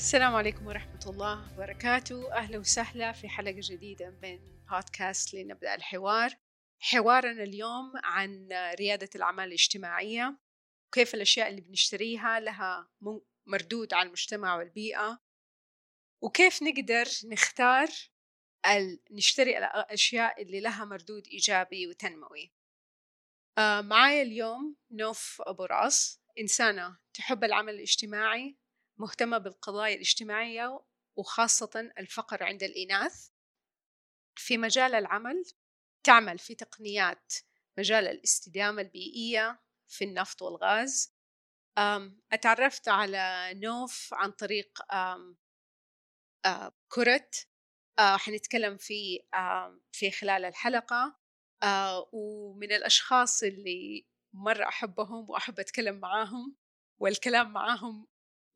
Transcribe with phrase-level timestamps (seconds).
[0.00, 2.32] السلام عليكم ورحمة الله وبركاته.
[2.32, 4.38] أهلا وسهلا في حلقة جديدة من
[4.70, 6.30] بودكاست لنبدأ الحوار.
[6.78, 10.38] حوارنا اليوم عن ريادة الأعمال الاجتماعية
[10.88, 12.90] وكيف الأشياء اللي بنشتريها لها
[13.46, 15.20] مردود على المجتمع والبيئة
[16.22, 17.88] وكيف نقدر نختار
[19.10, 22.52] نشتري الأشياء اللي لها مردود إيجابي وتنموي.
[23.58, 28.56] آه، معايا اليوم نوف أبو راس إنسانة تحب العمل الاجتماعي
[29.00, 30.80] مهتمة بالقضايا الاجتماعية
[31.16, 33.28] وخاصة الفقر عند الإناث.
[34.36, 35.44] في مجال العمل
[36.04, 37.32] تعمل في تقنيات
[37.78, 41.14] مجال الاستدامة البيئية في النفط والغاز.
[42.32, 44.78] أتعرفت على نوف عن طريق
[46.88, 47.30] كرة
[47.98, 49.22] حنتكلم في
[49.92, 51.20] في خلال الحلقة.
[52.12, 56.56] ومن الأشخاص اللي مرة أحبهم وأحب أتكلم معاهم
[56.98, 58.06] والكلام معاهم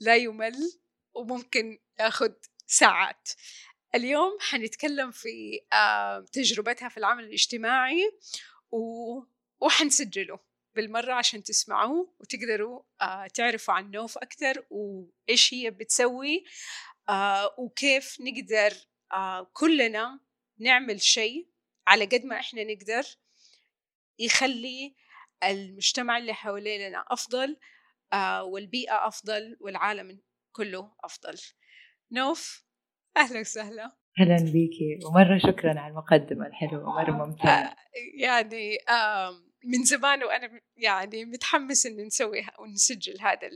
[0.01, 0.73] لا يمل
[1.15, 2.33] وممكن ياخذ
[2.67, 3.29] ساعات.
[3.95, 5.61] اليوم حنتكلم في
[6.33, 8.13] تجربتها في العمل الاجتماعي
[8.73, 8.79] و...
[9.61, 10.39] وحنسجله
[10.75, 12.83] بالمرة عشان تسمعوه وتقدروا
[13.35, 16.45] تعرفوا عن نوف أكثر وإيش هي بتسوي
[17.59, 18.75] وكيف نقدر
[19.53, 20.21] كلنا
[20.59, 21.47] نعمل شيء
[21.87, 23.05] على قد ما إحنا نقدر
[24.19, 24.95] يخلي
[25.45, 27.57] المجتمع اللي حوالينا أفضل
[28.43, 31.35] والبيئة أفضل والعالم كله أفضل.
[32.13, 32.65] نوف
[33.17, 33.97] أهلا وسهلا.
[34.21, 37.77] أهلا بيكي ومرة شكرا على المقدمة الحلوة مرة ممتعة.
[38.15, 38.79] يعني
[39.65, 43.51] من زمان وأنا يعني متحمس إن نسوي ونسجل هذا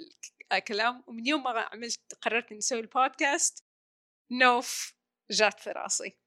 [0.52, 3.64] الكلام ومن يوم ما عملت قررت نسوي البودكاست
[4.30, 4.94] نوف
[5.30, 6.18] جات في راسي.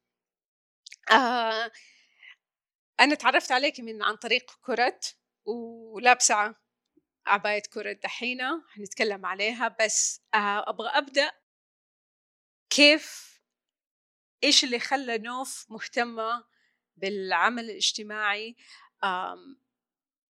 [1.11, 1.71] آه
[2.99, 6.55] أنا تعرفت عليك من عن طريق كرتة ولابسة
[7.25, 11.31] عباية كرتة دحينة حنتكلم عليها بس آه، أبغى أبدأ
[12.69, 13.31] كيف
[14.43, 16.45] إيش اللي خلى نوف مهتمة
[16.97, 18.55] بالعمل الاجتماعي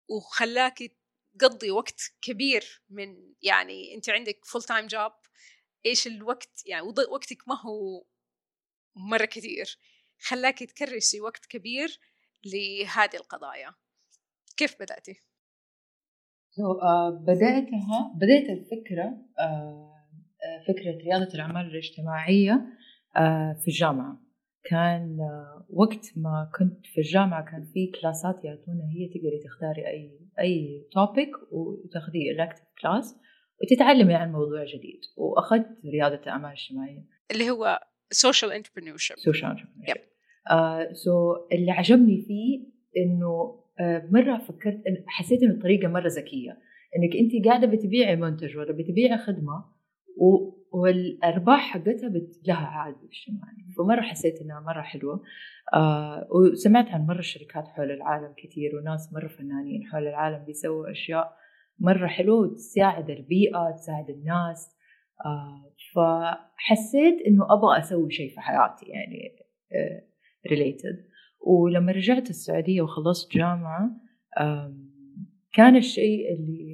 [0.09, 0.84] وخلاك
[1.40, 5.12] تقضي وقت كبير من يعني أنت عندك full time job
[5.86, 8.06] إيش الوقت يعني وقتك ما هو
[8.96, 9.78] مرة كثير
[10.19, 12.00] خلاك تكرسي وقت كبير
[12.46, 13.75] لهذه القضايا
[14.58, 15.24] كيف بدأتي؟
[16.51, 22.66] So, uh, بدأتها بدأت الفكرة uh, فكرة ريادة الأعمال الاجتماعية
[23.17, 24.22] uh, في الجامعة.
[24.63, 25.17] كان
[25.69, 30.88] وقت ما كنت في الجامعة كان في class ات يعطونا هي تقدري تختاري أي أي
[30.94, 33.16] topic وتاخذي elective class
[33.62, 35.00] وتتعلمي عن موضوع جديد.
[35.18, 37.06] وأخذت رياضة الأعمال الاجتماعية.
[37.31, 37.79] اللي هو
[38.13, 39.16] social entrepreneurship.
[39.16, 39.89] Social entrepreneurship.
[39.89, 39.97] Yep.
[40.50, 41.12] uh, so
[41.51, 43.61] اللي عجبني فيه إنه
[44.12, 46.58] مرة فكرت حسيت إن الطريقة مرة ذكية.
[46.97, 49.66] إنك أنت قاعدة بتبيعي منتج ولا بتبيعي خدمة
[50.72, 52.09] والأرباح حقتها
[52.47, 55.24] لها عائد اجتماعي فمرة حسيت إنها مرة حلوة.
[55.74, 61.33] آه وسمعت عن مرة شركات حول العالم كثير وناس مرة فنانين حول العالم بيسووا أشياء
[61.80, 64.78] مرة حلوة وتساعد البيئة تساعد الناس.
[65.25, 69.36] آه فحسيت إنه أبغى أسوي شيء في حياتي يعني
[70.51, 71.11] related آه
[71.48, 73.92] ولما رجعت السعودية وخلصت جامعة
[75.54, 76.72] كان الشيء اللي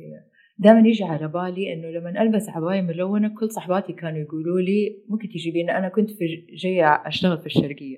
[0.58, 5.30] دائما يجي على بالي إنه لما ألبس عباية ملونة كل صحباتي كانوا يقولوا لي ممكن
[5.30, 7.98] تجيبين أنا كنت في جاية أشتغل في الشرقية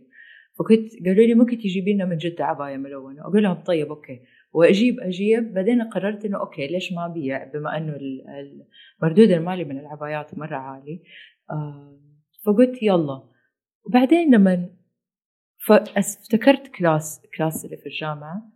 [0.59, 4.21] فكنت قالوا لي ممكن تجيبينا من جدة عباية ملونة أقول لهم طيب okay
[4.53, 7.97] وأجيب أجيب بعدين قررت إنه okay ليش ما أبيع؟ بما إنه
[9.01, 11.01] المردود المالي من العبايات مرة عالي
[12.45, 13.23] فقلت يلا.
[13.85, 14.69] وبعدين لما
[15.67, 18.51] فافتكرت class class اللي في الجامعة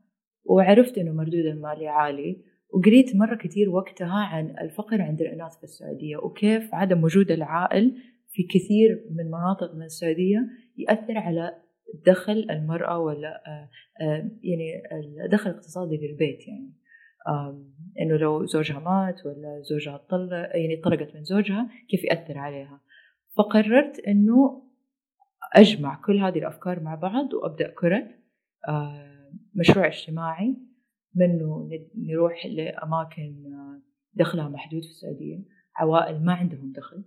[0.46, 6.18] وعرفت إنه مردود المالي عالي وقريت مرة كثير وقتها عن الفقر عند الإناث في السعودية
[6.18, 7.96] وكيف عدم وجود العائل
[8.30, 10.40] في كثير من مناطق من السعودية
[10.78, 11.56] يأثر على
[12.06, 13.70] دخل المرأة ولا آه،
[14.02, 14.82] آه، يعني
[15.26, 16.74] الدخل الاقتصادي للبيت يعني.
[18.02, 22.82] إنه لو زوجها مات ولا زوجها طلق يعني طلقت من زوجها كيف يأثر عليها.
[23.38, 24.63] فقررت إنه
[25.54, 28.10] أجمع كل هذه الأفكار مع بعض وأبدأ كرة
[29.56, 30.58] مشروع اجتماعي
[31.16, 33.44] منه نروح لأماكن
[34.14, 35.44] دخلها محدود في السعودية
[35.76, 37.04] عوائل ما عندهم دخل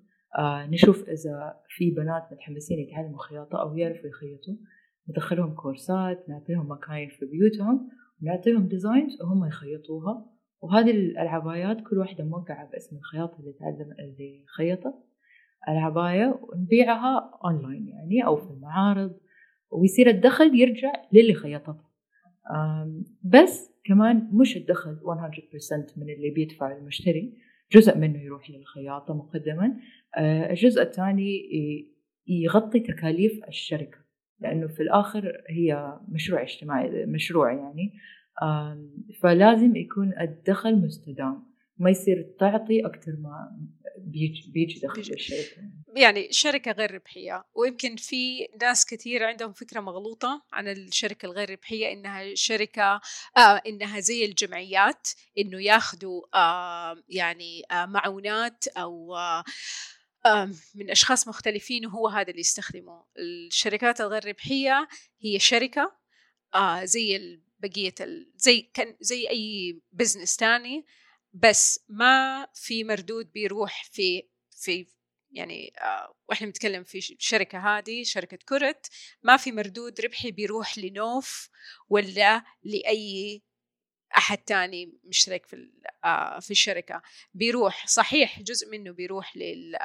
[0.71, 4.55] نشوف إذا في بنات متحمسين يتعلموا خياطة أو يعرفوا يخيطوا
[5.09, 7.89] ندخلهم course ات نعطيهم مكاين في بيوتهم
[8.23, 14.95] ونعطيهم designs وهم يخيطوها وهذه العبايات كل واحدة موقعة باسم الخياطة اللي تعلم اللي خيطت.
[15.69, 19.17] العباية ونبيعها اونلاين يعني أو في المعارض.
[19.71, 21.87] ويصير الدخل يرجع للي خيطتها
[23.23, 27.39] بس كمان مش الدخل 100% من اللي بيدفع المشتري.
[27.73, 29.77] جزء منه يروح للخياطة مقدما.
[30.17, 31.41] آه، الجزء الثاني
[32.27, 33.99] يغطي تكاليف الشركة.
[34.41, 37.93] لأنه في الآخر هي مشروع اجتماعي مشروع يعني.
[39.21, 41.43] فلازم يكون الدخل مستدام.
[41.79, 43.57] ما يصير تعطي أكثر ما
[43.99, 45.63] بيجي, دخل الشركة
[45.97, 47.45] يعني شركة غير ربحية.
[47.55, 53.01] ويمكن في ناس كثير عندهم فكرة مغلوطة عن الشركة الغير ربحية إنها شركة
[53.37, 55.09] آه إنها زي الجمعيات
[55.39, 59.45] إنه ياخذوا آه يعني آه معونات أو آه
[60.75, 63.05] من أشخاص مختلفين وهو هذا اللي يستخدمه.
[63.19, 64.89] الشركات الغير ربحية
[65.21, 65.97] هي شركة
[66.55, 67.95] آه زي بقية
[68.37, 70.85] زي كان زي أي بزنس تاني
[71.43, 74.87] بس ما في مردود بيروح في في
[75.31, 78.87] يعني آه وإحنا بنتكلم في الشركة هذه شركة كرت
[79.23, 81.51] ما في مردود ربحي بيروح لنوف
[81.89, 83.43] ولا لأي
[84.17, 85.71] أحد تاني مشترك في
[86.05, 87.03] آه، في الشركة.
[87.35, 89.79] بيروح صحيح جزء منه بيروح لل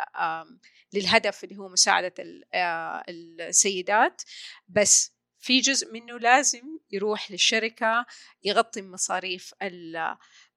[0.93, 2.13] للهدف اللي هو مساعدة
[2.53, 4.21] آه، السيدات
[4.67, 8.05] بس في جزء منه لازم يروح للشركة
[8.43, 9.53] يغطي مصاريف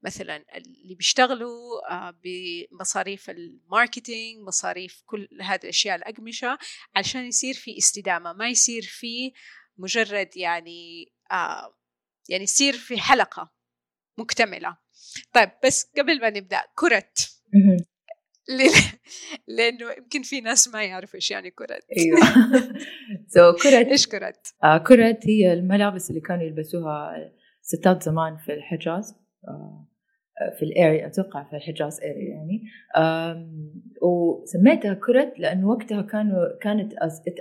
[0.04, 6.58] مثلا اللي بيشتغلوا آه، بمصاريف الماركتينج مصاريف كل هذه الأشياء الأقمشة
[6.96, 9.32] عشان يصير في استدامة ما يصير في
[9.78, 11.12] مجرد يعني
[12.28, 13.52] يعني يصير في حلقة
[14.18, 14.76] مكتملة.
[15.32, 17.34] طيب بس قبل ما نبدأ كرتة
[19.48, 22.20] لأنه يمكن في ناس ما يعرفوا إيش يعني كرتة أيوه.
[23.34, 29.14] so كرتة إيش كرتة؟ آه كرتة هي الملابس اللي كانوا يلبسوها ستات زمان في الحجاز.
[29.48, 29.93] آه
[30.58, 32.62] في ال area أتوقع في الحجاز area يعني.
[34.02, 36.92] وسميتها كرت لأنه وقتها كانوا كانت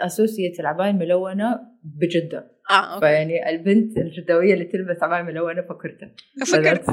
[0.01, 2.54] associate العباية الملونة بجدة.
[2.69, 3.00] آه okay.
[3.00, 6.16] فيعني البنت الجدوية اللي تلبس عباية ملونة فكرتها.
[6.54, 6.86] فكرت.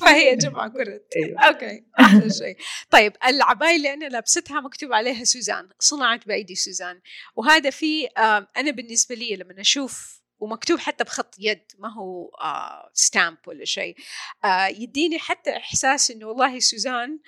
[0.00, 1.40] فهي جمعه كرت أيوه.
[1.40, 2.56] okay أحلى شيء.
[2.96, 7.00] طيب العباية اللي أنا لابستها مكتوب عليها سوزان صنعت بأيدي سوزان.
[7.36, 8.06] وهذا في
[8.56, 13.96] أنا بالنسبة لي لما أشوف ومكتوب حتى بخط يد ما هو آه stamp ولا شيء.
[14.44, 17.18] آه يديني حتى إحساس إنه والله سوزان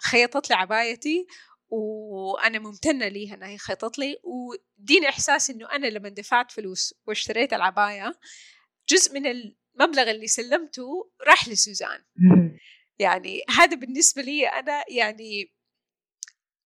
[0.00, 1.26] خيطت لي عبايتي
[1.68, 7.52] وأنا ممتنة ليها إنها هي خيطت لي وديني إحساس إنه أنا لما دفعت فلوس واشتريت
[7.52, 8.18] العباية
[8.88, 12.04] جزء من المبلغ اللي سلمته راح لسوزان.
[12.98, 15.52] يعني هذا بالنسبة لي أنا يعني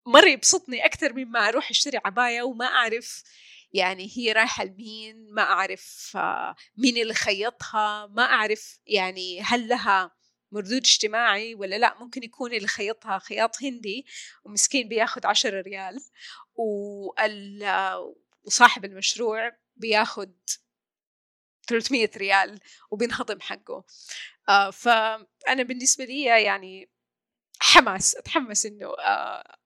[0.07, 3.23] مره يبسطني أكثر مما أروح أشتري عباية وما أعرف
[3.75, 10.11] يعني هي رايحة لمين ما أعرف آه، مين اللي خيطها ما أعرف يعني هل لها
[10.53, 11.99] مردود اجتماعي ولا لأ.
[11.99, 14.07] ممكن يكون اللي خيطها خياط هندي
[14.45, 16.01] ومسكين بياخد عشرة ريال
[18.45, 20.35] وصاحب المشروع بياخد
[21.69, 23.85] 300 ريال وبينهضم حقه.
[24.49, 26.91] آه فأنا بالنسبة لي يعني
[27.61, 29.57] حماس أتحمس إنه آه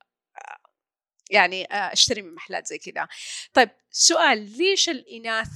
[1.31, 3.09] يعني آه، أشتري من محلات زي كذا.
[3.53, 5.49] طيب سؤال ليش الإناث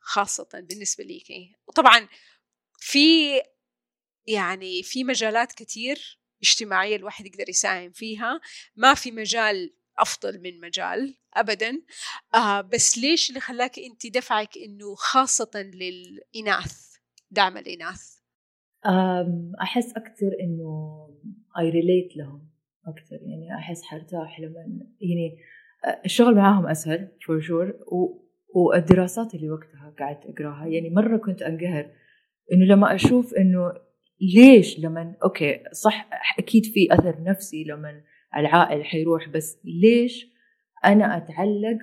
[0.00, 2.08] خاصة بالنسبة ليكي وطبعا
[2.78, 3.40] في
[4.26, 8.40] يعني في مجالات كثير اجتماعية الواحد يقدر يساهم فيها.
[8.76, 11.82] ما في مجال أفضل من مجال أبدا.
[12.34, 16.90] آه بس ليش اللي خلاك أنت دفعك أنه خاصة للإناث
[17.30, 18.20] دعم الإناث؟
[19.62, 21.06] أحس أكثر أنه
[21.56, 22.49] I relate لهم.
[22.90, 24.60] أكثر يعني أحس حرتاح لما
[25.00, 25.38] يعني
[25.84, 27.74] آه، الشغل معاهم أسهل for sure
[28.54, 31.90] والدراسات اللي وقتها قعدت أقراها يعني مرة كنت أنقهر
[32.52, 33.72] إنه لما أشوف إنه
[34.20, 38.02] ليش لما okay صح أكيد في أثر نفسي لما
[38.36, 40.26] العائل حيروح بس ليش
[40.84, 41.78] أنا أتعلق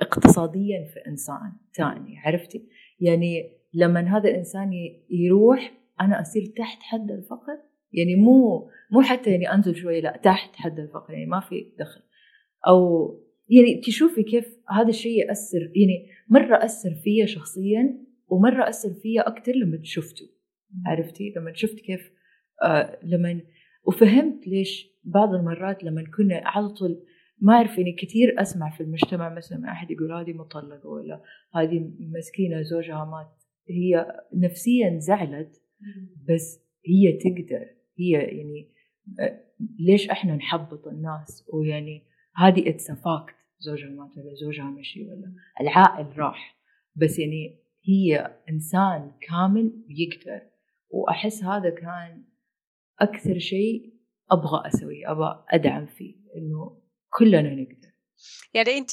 [0.00, 2.68] اقتصاديا في إنسان ثاني عرفتي؟
[3.00, 4.70] يعني لما هذا الإنسان
[5.10, 7.58] يروح أنا أصير تحت حد الفقر؟
[7.92, 12.00] يعني مو مو حتى يعني أنزل شوية لا تحت حد الفقر يعني ما في دخل.
[12.66, 13.08] أو
[13.48, 19.52] يعني تشوفي كيف هذا الشيء يأثر يعني مرة أثر فيا شخصيا ومرة أثر فيا أكثر
[19.52, 20.24] لما شفته.
[20.86, 22.12] عرفتي؟ لما شفت كيف
[22.62, 23.40] آه لما
[23.84, 27.02] وفهمت ليش بعض المرات لما كنا على طول
[27.40, 31.22] ما أعرف يعني كثير أسمع في المجتمع مثلا أحد يقول هذه مطلقة ولا
[31.54, 33.42] هذه مسكينة زوجها مات.
[33.68, 35.62] هي نفسيا زعلت
[36.28, 37.66] بس هي تقدر.
[37.98, 38.68] هي يعني
[39.78, 46.18] ليش إحنا نحبط الناس؟ ويعني هذه it's fact زوجها مات ولا زوجها مشي ولا؟ العائل
[46.18, 46.60] راح.
[46.96, 50.40] بس يعني هي إنسان كامل يقدر
[50.90, 52.24] وأحس هذا كان
[53.00, 53.94] أكثر شيء
[54.30, 56.82] أبغى أسويه أبغى أدعم فيه إنه
[57.18, 57.90] كلنا نقدر.
[58.54, 58.90] يعني أنت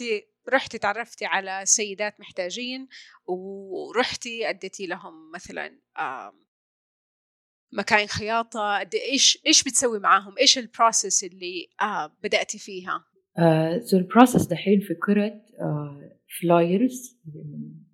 [0.50, 2.88] رحتي تعرفتي على سيدات محتاجين
[3.27, 5.79] ورحتي أديتي لهم مثلا
[7.74, 8.77] مكاين خياطة
[9.12, 13.03] إيش إيش بتسوي معاهم؟ إيش ال process اللي آه بدأتي فيها؟
[13.79, 15.41] so uh, ال process دحين في كرت
[16.41, 17.38] flyers uh,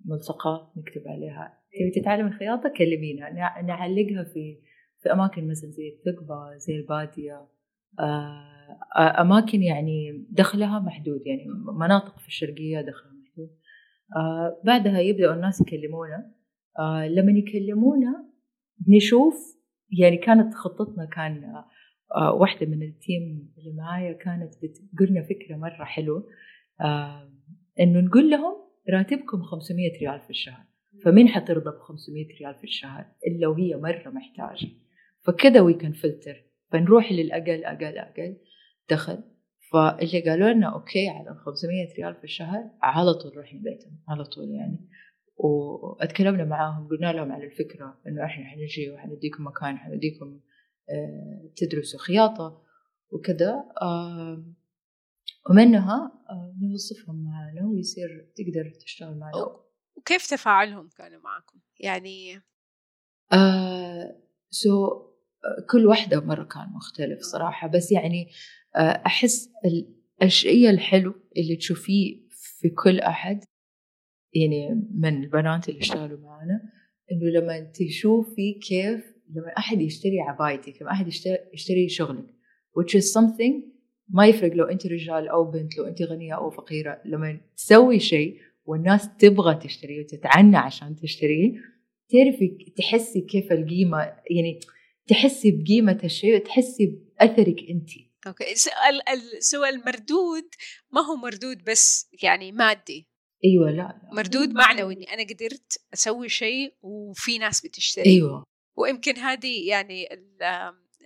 [0.04, 1.58] ملصقات نكتب عليها.
[1.72, 3.30] تبي تتعلم الخياطة؟ كلمينا.
[3.62, 4.58] نعلقها في
[5.02, 7.48] في أماكن مثلا زي الثقبة زي البادية.
[8.00, 11.26] uh, أماكن يعني دخلها محدود.
[11.26, 11.44] يعني
[11.78, 13.50] مناطق في الشرقية دخلها محدود.
[14.64, 16.32] بعدها يبدأوا الناس يكلمونا.
[17.08, 18.34] لما يكلمونا
[18.88, 19.53] نشوف
[19.98, 21.54] يعني كانت خطتنا كان
[22.16, 26.26] آه واحدة من ال team اللي معايا كانت بتقولنا فكرة مرة حلوة
[26.80, 27.30] آه
[27.80, 28.54] إنه نقول لهم
[28.90, 30.64] راتبكم 500 ريال في الشهر
[31.04, 34.70] فمين حترضى ب 500 ريال في الشهر إلا وهي مرة محتاجة.
[35.22, 38.36] فكذا we can filter فنروح للأقل أقل أقل
[38.90, 39.18] دخل.
[39.72, 44.50] فاللي قالوا لنا okay على 500 ريال في الشهر على طول روحي بيتهم على طول
[44.50, 44.88] يعني.
[45.36, 50.40] واتكلمنا معاهم قلنا لهم على الفكرة إنه إحنا حنجي وحنديكم مكان حنديكم
[50.90, 52.62] آه، تدرسوا خياطة
[53.10, 54.44] وكذا آه،
[55.50, 59.64] ومنها آه، نوظفهم معنا ويصير تقدر تشتغل معنا
[59.96, 62.42] وكيف تفاعلهم كانوا معكم؟ يعني
[63.32, 64.88] آه سو
[65.70, 68.30] كل واحدة مرة كان مختلف صراحة بس يعني
[68.76, 69.50] أحس
[70.22, 73.44] الشيء الحلو اللي تشوفيه في كل أحد
[74.34, 76.60] يعني من البنات اللي اشتغلوا معنا
[77.12, 81.08] إنه لما تشوفي كيف لما أحد يشتري عبايتك لما أحد
[81.54, 82.26] يشتري شغلك
[82.78, 83.74] which is something
[84.08, 88.40] ما يفرق لو أنت رجال أو بنت لو أنت غنية أو فقيرة لما تسوي شيء
[88.64, 91.52] والناس تبغى تشتريه وتتعنى عشان تشتريه
[92.08, 93.98] تعرفي تحسي كيف القيمة
[94.30, 94.60] يعني
[95.06, 97.90] تحسي بقيمة الشيء وتحسي بأثرك أنت.
[98.26, 98.54] أوكي
[99.40, 100.44] سؤال المردود
[100.92, 103.13] ما هو مردود بس يعني مادي؟
[103.44, 104.10] أيوه لا, لا.
[104.12, 108.44] مردود معنوي إني أنا قدرت أسوي شيء وفي ناس بتشتري أيوه.
[108.76, 110.08] ويمكن هذه يعني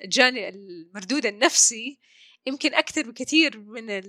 [0.04, 1.99] الجانب المردود النفسي
[2.47, 4.02] يمكن أكثر بكثير من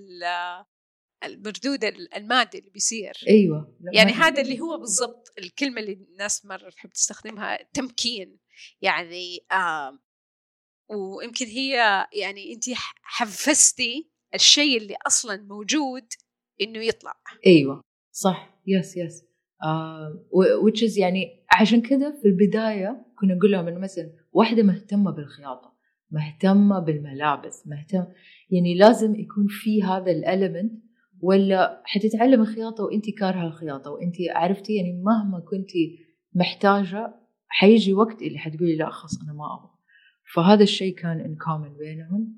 [1.23, 1.83] المردود
[2.15, 3.13] المادي اللي بيصير.
[3.29, 8.39] أيوه يعني هذا اللي هو بالضبط الكلمة اللي الناس مرة تحب تستخدمها تمكين.
[8.81, 9.99] يعني آه
[10.89, 12.65] ويمكن هي يعني انت
[13.01, 16.07] حفزتي الشيء اللي أصلا موجود
[16.61, 17.13] إنه يطلع.
[17.47, 17.88] أيوه.
[18.11, 18.59] صح.
[18.67, 19.29] yes yes
[20.63, 25.73] which is يعني عشان كذا في البداية كنا نقول لهم إنه مثلا واحدة مهتمة بالخياطة
[26.11, 28.05] مهتمة بالملابس مهتم
[28.51, 30.83] يعني لازم يكون في هذا ال element
[31.21, 35.69] ولا حتتعلم الخياطة وإنت كارهة الخياطة وإنت عرفتي يعني مهما كنت
[36.33, 37.13] محتاجة
[37.47, 39.69] حيجي وقت اللي حتقولي لا خلاص أنا ما أبغى.
[40.33, 42.35] فهذا الشيء كان in common بينهم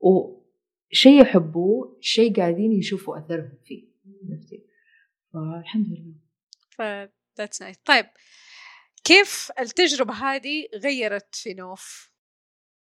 [0.00, 3.84] وشيء يحبوه شيء قاعدين يشوفوا أثرهم فيه.
[4.30, 4.73] عرفتي؟
[5.34, 6.14] فالحمد لله.
[6.70, 6.82] ف
[7.38, 8.06] that's nice طيب
[9.04, 12.10] كيف التجربة هذه غيرت في نوف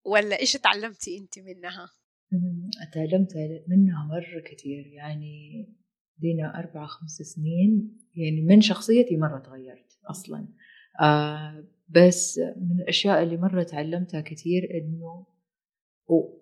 [0.06, 1.92] ولا إيش تعلمتي أنت منها؟
[2.94, 3.34] تعلمت
[3.68, 5.68] منها مرة كثير يعني
[6.18, 7.98] دينا أربعة خمس سنين.
[8.16, 10.48] يعني من شخصيتي مرة تغيرت أصلا.
[11.01, 15.25] آه بس من الأشياء اللي مرة تعلمتها كثير إنه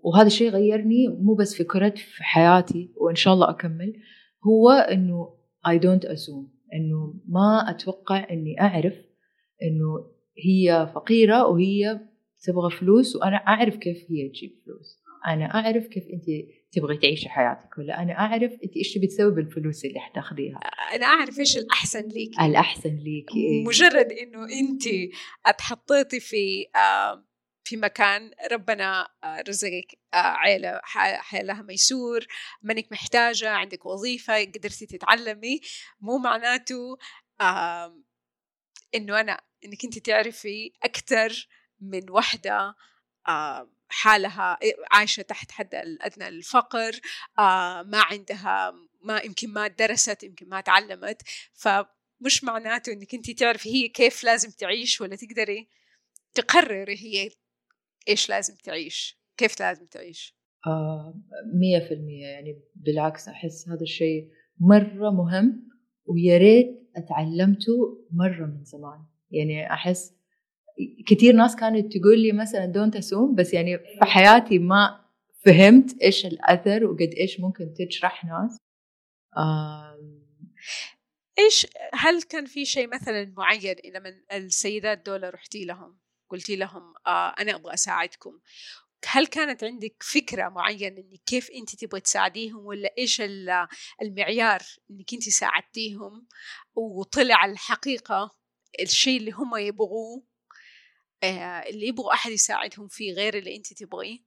[0.03, 3.93] وهذا الشيء غيرني مو بس في كرة في حياتي وإن شاء الله أكمل
[4.43, 6.55] هو إنه I don't assume.
[6.73, 8.93] إنه ما أتوقع إني أعرف
[9.63, 10.11] إنه
[10.45, 11.99] هي فقيرة وهي
[12.43, 14.99] تبغى فلوس وأنا أعرف كيف هي تجيب فلوس.
[15.27, 16.25] أنا أعرف كيف أنت
[16.71, 20.59] تبغي تعيشي حياتك ولا أنا أعرف أنت إيش تبي تسوي بالفلوس اللي حتاخذيها.
[20.95, 22.45] أنا أعرف إيش الأحسن ليكي.
[22.45, 23.63] الأحسن ليكي.
[23.67, 24.83] مجرد إنه أنت
[25.45, 27.25] أتحطيتي في آه
[27.65, 30.81] في مكان ربنا آه، رزقك آه، عيلة
[31.19, 32.25] حيلها ميسور
[32.61, 35.61] مانك محتاجة عندك وظيفة قدرتي تتعلمي.
[35.99, 36.97] مو معناته
[38.95, 41.47] إنه أنا إنك أنت تعرفي أكثر
[41.79, 42.75] من وحدة
[43.27, 44.59] آه، حالها
[44.91, 46.91] عايشة تحت حد الادنى للفقر
[47.37, 51.21] ما عندها ما يمكن ما درست يمكن ما تعلمت.
[51.53, 55.69] فمش معناته إنك أنت تعرفي هي كيف لازم تعيش ولا تقدري
[56.33, 57.31] تقرري هي
[58.07, 60.35] إيش لازم تعيش؟ كيف لازم تعيش؟
[60.67, 61.21] آه،
[61.53, 62.27] مية في المية.
[62.27, 65.69] يعني بالعكس أحس هذا الشيء مرة مهم
[66.05, 69.05] ويا ريت أتعلمته مرة من زمان.
[69.31, 70.15] يعني أحس
[71.07, 75.05] كثير ناس كانت تقول لي مثلا دونت اسوم بس يعني في حياتي ما
[75.45, 78.57] فهمت إيش الأثر وقد إيش ممكن تجرح ناس.
[81.39, 87.35] إيش هل كان في شيء مثلا معين لما السيدات دول رحتي لهم؟ قلتي لهم آه
[87.39, 88.39] أنا أبغى أساعدكم
[89.07, 93.21] هل كانت عندك فكرة معينة إنك كيف أنت تبغي تساعديهم ولا إيش
[94.01, 96.27] المعيار إنك أنت ساعدتيهم
[96.75, 98.35] وطلع الحقيقة
[98.81, 100.23] الشيء اللي هم يبغوه
[101.23, 104.19] آه، اللي يبغوا أحد يساعدهم فيه غير اللي أنت تبغيه؟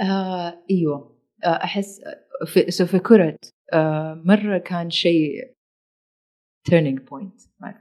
[0.00, 2.00] آه أيوه آه أحس
[2.46, 3.38] في سو في كرة
[3.72, 5.54] آه مرة كان شيء
[6.70, 7.76] turning point ما أعرف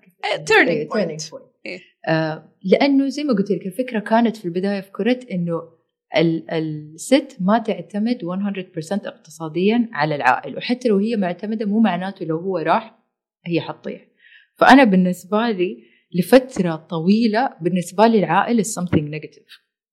[0.50, 1.48] turning إيه، point, turning point.
[1.66, 1.82] إيه.
[2.08, 5.78] آه لأنه زي ما قلت لك الفكرة كانت في البداية في كرة إنه
[6.16, 12.58] الست ما تعتمد 100% اقتصاديا على العائل وحتى لو هي معتمدة مو معناته لو هو
[12.58, 13.00] راح
[13.46, 14.08] هي حتطيح.
[14.56, 19.50] فأنا بالنسبة لي لفترة طويلة بالنسبة لي العائل is something negative.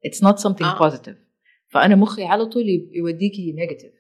[0.09, 0.91] It's not something آه.
[0.91, 1.17] positive.
[1.69, 3.93] فأنا مخي على طول يوديكي negative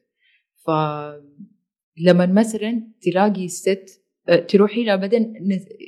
[0.67, 5.35] فلما مثلا تلاقي ست آه، تروحي لها بعدين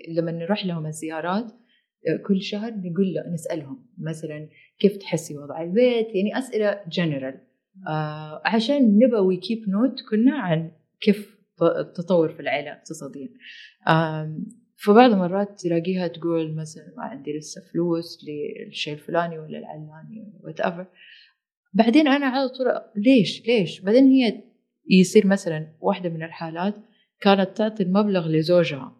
[0.09, 1.53] لما نروح لهم الزيارات
[2.27, 4.49] كل شهر نقول له نسألهم مثلا
[4.79, 7.41] كيف تحسي وضع البيت؟ يعني أسئلة جنرال
[7.89, 10.71] آه عشان نبغى we keep note كنا عن
[11.01, 13.29] كيف التطور في العائله اقتصاديا.
[13.89, 14.39] آه
[14.77, 20.87] فبعض المرات تلاقيها تقول مثلا ما عندي لسه فلوس للشيء الفلاني ولا العلاني whatever
[21.75, 24.43] بعدين أنا على طول ليش؟ ليش؟ بعدين هي
[24.91, 26.75] يصير مثلا واحدة من الحالات
[27.21, 28.97] كانت تعطي المبلغ لزوجها.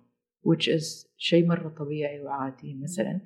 [0.47, 3.21] Which is شيء مرة طبيعي وعادي مثلا.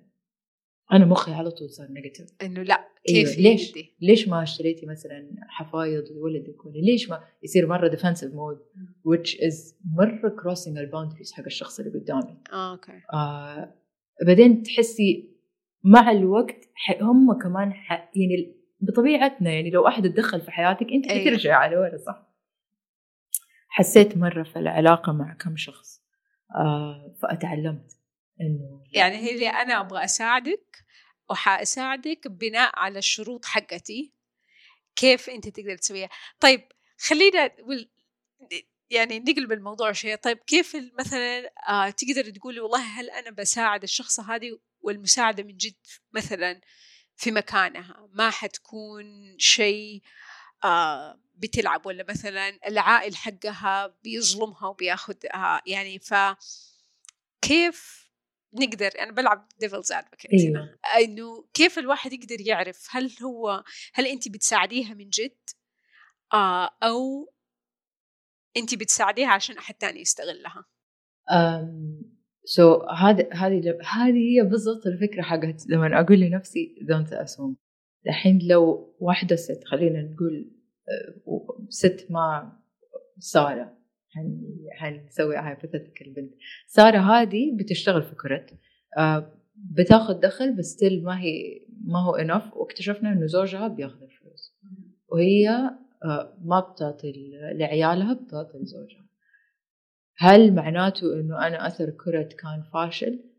[0.92, 3.40] أنا مخي على طول صار negative إنه لا كيف أيوة.
[3.40, 8.58] ليش؟ دي؟ ليش ما اشتريتي مثلا حفايض لولدك ولا ليش ما يصير مرة defensive mode
[9.08, 12.36] which is مرة crossing ال boundaries حق الشخص اللي قدامي.
[12.52, 13.00] آه okay.
[13.12, 13.74] آه
[14.26, 15.36] بعدين تحسي
[15.84, 16.68] مع الوقت
[17.00, 21.54] هم كمان يعني بطبيعتنا يعني لو أحد تدخل في حياتك أنت أيوة.
[21.54, 22.30] على ورا صح؟
[23.68, 25.99] حسيت مرة في العلاقة مع كم شخص.
[26.56, 27.96] آه فأتعلمت
[28.40, 30.84] إنه يعني هي اللي أنا أبغى أساعدك
[31.30, 34.12] وحأساعدك بناء على الشروط حقتي
[34.96, 36.08] كيف أنت تقدر تسويها.
[36.40, 36.60] طيب
[36.98, 37.50] خلينا
[38.90, 40.14] يعني نقلب الموضوع شوية.
[40.14, 45.76] طيب كيف مثلا آه تقدر تقولي والله هل أنا بساعد الشخص هذه والمساعدة من جد
[46.12, 46.60] مثلا
[47.16, 50.02] في مكانها؟ ما حتكون شيء
[51.34, 56.14] بتلعب ولا مثلا العائل حقها بيظلمها وبياخذها يعني ف
[57.42, 58.10] كيف
[58.54, 60.78] نقدر أنا بلعب devil's advocate أيوة.
[60.98, 65.38] إنه كيف الواحد يقدر يعرف هل هو هل انت بتساعديها من جد
[66.32, 67.32] آه أو
[68.56, 70.64] انت بتساعديها عشان أحد ثاني يستغلها
[72.44, 77.56] so هذه هذه هذه هي بالضبط الفكرة حقت لما أقول لنفسي don't assume
[78.06, 80.52] الحين لو واحدة ست خلينا نقول
[80.88, 82.52] آه، ست ما
[83.18, 83.80] سارة.
[84.72, 86.34] حنسوي hypothetical البنت
[86.66, 88.58] سارة هذه بتشتغل في كرت
[88.98, 94.56] آه بتاخذ دخل بس ستيل ما هي ما هو انف واكتشفنا إنه زوجها بياخذ الفلوس.
[95.08, 95.48] وهي
[96.04, 97.12] آه ما بتعطي
[97.54, 99.06] لعيالها بتعطي لزوجها.
[100.16, 103.29] هل معناته إنه أنا أثر كرت كان فاشل؟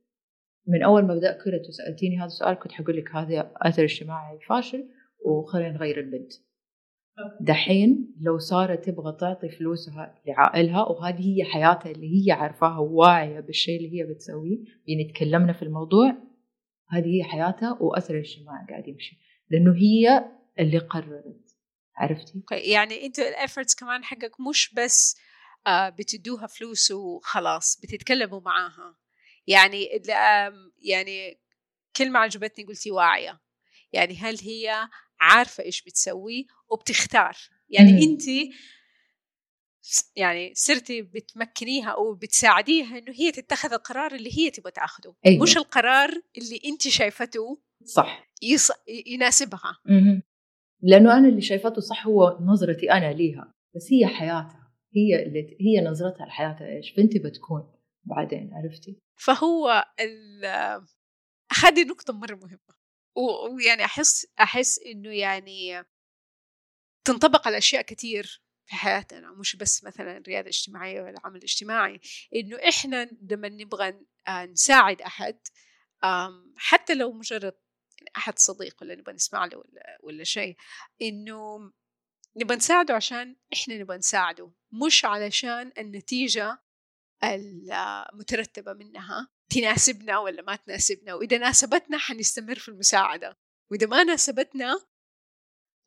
[0.67, 4.89] من أول ما بدأ كرت وسألتيني هذا السؤال كنت حقول لك هذا أثر اجتماعي فاشل
[5.25, 6.33] وخلينا نغير البنت.
[7.41, 13.77] دحين لو صارت تبغى تعطي فلوسها لعائلها وهذه هي حياتها اللي هي عارفاها وواعية بالشيء
[13.77, 16.17] اللي هي بتسويه يعني تكلمنا في الموضوع
[16.89, 19.17] هذه هي حياتها وأثر الاجتماعي قاعد يمشي.
[19.49, 20.25] لأنه هي
[20.59, 21.57] اللي قررت
[21.95, 25.17] عرفتي؟ يعني أنت الافورتس كمان حقك مش بس
[25.67, 29.00] آه، بتدوها فلوس وخلاص بتتكلموا معاها.
[29.47, 30.01] يعني
[30.79, 31.39] يعني
[31.95, 33.41] كلمة عجبتني قلتي واعية.
[33.93, 34.87] يعني هل هي
[35.19, 37.37] عارفة إيش بتسوي وبتختار؟
[37.69, 38.21] يعني انت
[40.15, 45.43] يعني صرتي بتمكنيها أو بتساعديها إنه هي تتخذ القرار اللي هي تبغى تاخذه أيوة.
[45.43, 48.29] مش القرار اللي انت شايفته صح.
[48.41, 48.71] يص...
[49.07, 49.77] يناسبها.
[49.85, 50.21] مم.
[50.81, 54.71] لأنه أنا اللي شايفته صح هو نظرتي أنا ليها بس هي حياتها.
[54.95, 57.71] هي اللي هي نظرتها لحياتها إيش؟ بنتي بتكون
[58.03, 59.85] بعدين عرفتي؟ فهو.
[61.63, 62.75] هذه نقطة مرة مهمة
[63.15, 65.83] ويعني أحس أحس إنه يعني
[67.05, 72.01] تنطبق على أشياء كثير في حياتنا مش بس مثلا الرياده الاجتماعية ولا العمل الاجتماعي
[72.35, 75.39] إنه إحنا لما نبغى نساعد أحد
[76.57, 77.53] حتى لو مجرد
[78.17, 80.55] أحد صديق ولا نبغى نسمع له ولا ولا شيء
[81.01, 81.71] إنه
[82.37, 86.61] نبغى نساعده عشان إحنا نبغى نساعده مش علشان النتيجة
[87.23, 93.37] المترتبة منها تناسبنا ولا ما تناسبنا وإذا ناسبتنا حنستمر في المساعدة
[93.71, 94.79] وإذا ما ناسبتنا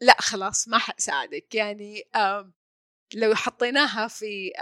[0.00, 1.54] لا خلاص ما حساعدك.
[1.54, 2.04] يعني
[3.14, 4.52] لو حطيناها في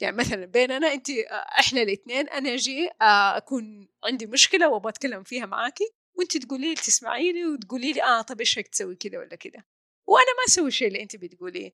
[0.00, 1.10] يعني مثلا بيننا أنت
[1.58, 2.90] إحنا الإثنين أنا أجي
[3.36, 8.40] أكون عندي مشكلة وأبغى أتكلم فيها معاكي وأنت تقولي لي تسمعيني وتقولي لي آه طب
[8.40, 9.64] إيش رايك تسوي كذا ولا كذا؟
[10.06, 11.72] وأنا ما أسوي الشيء اللي أنت بتقوليه.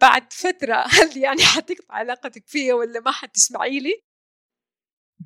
[0.00, 3.94] بعد فترة هل يعني حتقطع علاقتك فيا ولا ما حتسمعي لي؟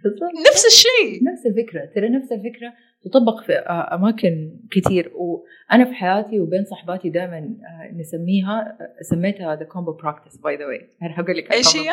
[0.05, 0.51] بالضبط.
[0.51, 1.25] نفس الشيء.
[1.33, 2.73] نفس الفكرة ترى نفس الفكرة
[3.05, 3.53] تطبق في
[3.93, 7.57] أماكن كثير وأنا في حياتي وبين صحباتي دائما
[7.93, 8.79] نسميها
[9.11, 11.91] سميتها the كومبو practice by the way أنا هقول لك إيش هي؟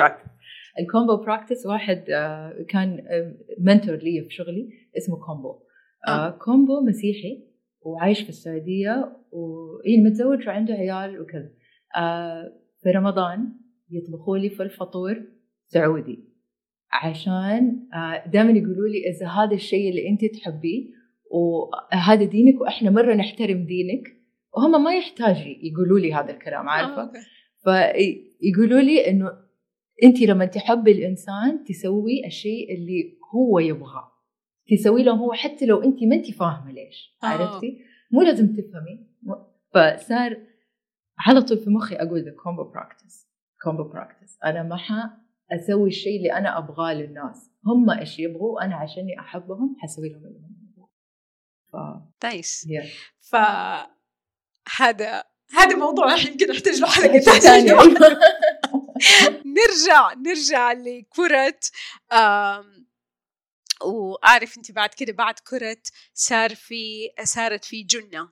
[0.80, 2.04] ال كومبو practice واحد
[2.70, 3.04] كان
[3.60, 5.60] mentor لي في شغلي اسمه كومبو
[6.08, 6.30] آه.
[6.30, 7.50] كومبو مسيحي
[7.82, 11.50] وعايش في السعودية وإيه متزوج وعنده عيال وكذا.
[11.98, 13.54] آه في رمضان
[13.90, 15.24] يطبخوا لي في الفطور
[15.68, 16.30] سعودي.
[16.92, 20.90] عشان آه دائما يقولوا لي إذا هذا الشيء اللي أنت تحبيه
[21.32, 24.04] وهذا دينك وإحنا مرة نحترم دينك
[24.56, 27.12] وهم ما يحتاج يقولوا لي هذا الكلام عارفة؟ آه،
[27.64, 29.32] فيقولوا لي إنه
[30.04, 34.12] أنت لما تحبي الإنسان تسوي الشيء اللي هو يبغاه.
[34.72, 37.28] تسوي له هو حتى لو أنت ما أنت فاهمة ليش آه.
[37.28, 37.78] عرفتي؟
[38.12, 39.08] مو لازم تفهمي.
[39.74, 40.38] فصار
[41.20, 43.28] على طول في مخي أقول the كومبو practice
[43.64, 44.78] كومبو practice أنا ما
[45.52, 47.52] أسوي الشيء اللي أنا أبغاه للناس.
[47.66, 50.88] هم إيش يبغوا أنا عشاني أحبهم حسوي لهم اللي هم يبغوا
[51.72, 51.76] ف
[52.24, 52.68] nice
[53.20, 53.36] ف
[54.78, 55.24] هذا
[55.58, 57.74] هذا موضوع يمكن نحتاج له حلقة ثانية
[59.58, 61.60] نرجع نرجع لكرة
[63.84, 65.82] وأعرف أنت بعد كده بعد كرة
[66.14, 68.30] صار في صارت في جنة.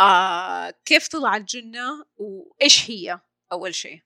[0.00, 3.20] آه كيف طلعت جنة وإيش هي
[3.52, 3.98] أول شيء؟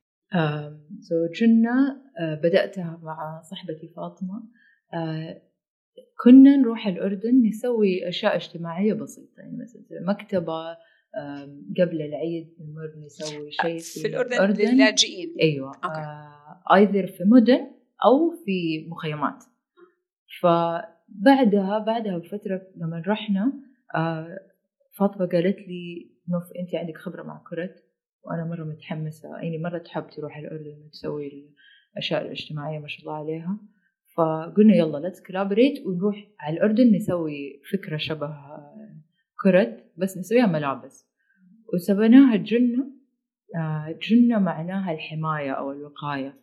[1.01, 4.43] سو so جنة uh, بدأتها مع صاحبتي فاطمة.
[4.93, 5.55] uh,
[6.25, 10.77] كنا نروح الأردن نسوي أشياء اجتماعية بسيطة يعني مثلا مكتبة
[11.81, 14.75] قبل العيد نمر نسوي شيء في, في الأردن, الأردن.
[14.75, 15.35] للاجئين.
[15.43, 15.73] أيوة
[16.75, 17.71] أيضر في مدن
[18.05, 19.45] أو في مخيمات.
[20.41, 23.53] فبعدها بعدها بفترة لما رحنا
[24.99, 27.75] فاطمة قالت لي نوف أنت عندك خبرة مع كرة
[28.23, 31.55] وأنا مرة متحمسة يعني مرة تحب تروح الأردن وتسوي
[31.93, 33.59] الأشياء الاجتماعية ما شاء الله عليها.
[34.17, 38.35] فقلنا يلا let's collaborate ونروح على الأردن نسوي فكرة شبه
[39.43, 41.07] كرة بس نسويها ملابس.
[41.75, 42.91] وسميناها جنة
[44.11, 46.41] جنة معناها الحماية أو الوقاية.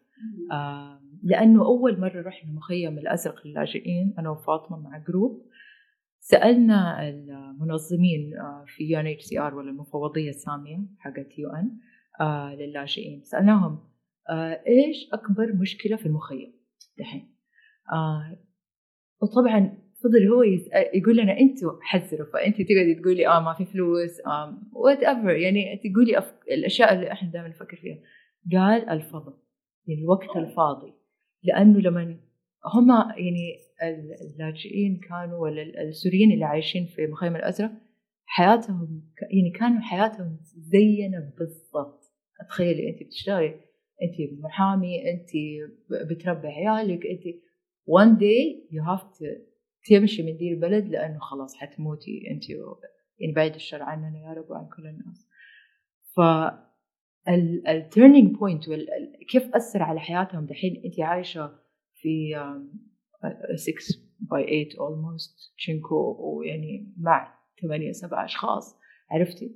[1.24, 5.46] لأنه أول مرة رحنا مخيم الأزرق للاجئين أنا وفاطمة مع group
[6.24, 11.78] سألنا المنظمين آه، في يو ان اتش سي آر ولا المفوضية السامية حقت UN
[12.22, 13.80] آه، للاجئين سألناهم
[14.30, 16.54] آه، إيش أكبر مشكلة في المخيم
[16.98, 17.36] دحين؟
[19.22, 20.44] وطبعا فضل هو
[20.94, 24.12] يقول لنا أنتوا حذروا فأنت تقعدي تقولي آه ما في فلوس
[24.74, 26.32] وات ايفر يعني تقولي.
[26.52, 28.00] الأشياء اللي إحنا دائما نفكر فيها.
[28.52, 29.38] قال الفضاء
[29.88, 30.94] يعني الوقت الفاضي.
[31.44, 32.18] لأنه لما
[32.66, 33.58] هم يعني
[34.22, 37.72] اللاجئين كانوا ولا السوريين اللي عايشين في مخيم الأزرق
[38.26, 42.02] حياتهم يعني كانوا حياتهم زينا بالضبط.
[42.50, 43.56] تخيلي انت بتشتغلي
[44.02, 45.30] انت محامي انت
[46.10, 47.24] بتربي عيالك انت
[47.90, 49.26] one day you have to
[49.90, 52.50] تمشي من دي البلد لأنه خلاص حتموتي انت
[53.20, 55.28] يعني بعيد الشر عننا يا رب وعن كل الناس.
[56.16, 56.22] ف
[57.68, 58.64] ال turning point
[59.32, 61.61] كيف أثر على حياتهم دحين انت عايشة
[62.02, 62.36] في
[63.56, 63.74] 6
[64.20, 68.76] by 8 almost شينكو ويعني مع 8 7 أشخاص.
[69.12, 69.56] عرفتي؟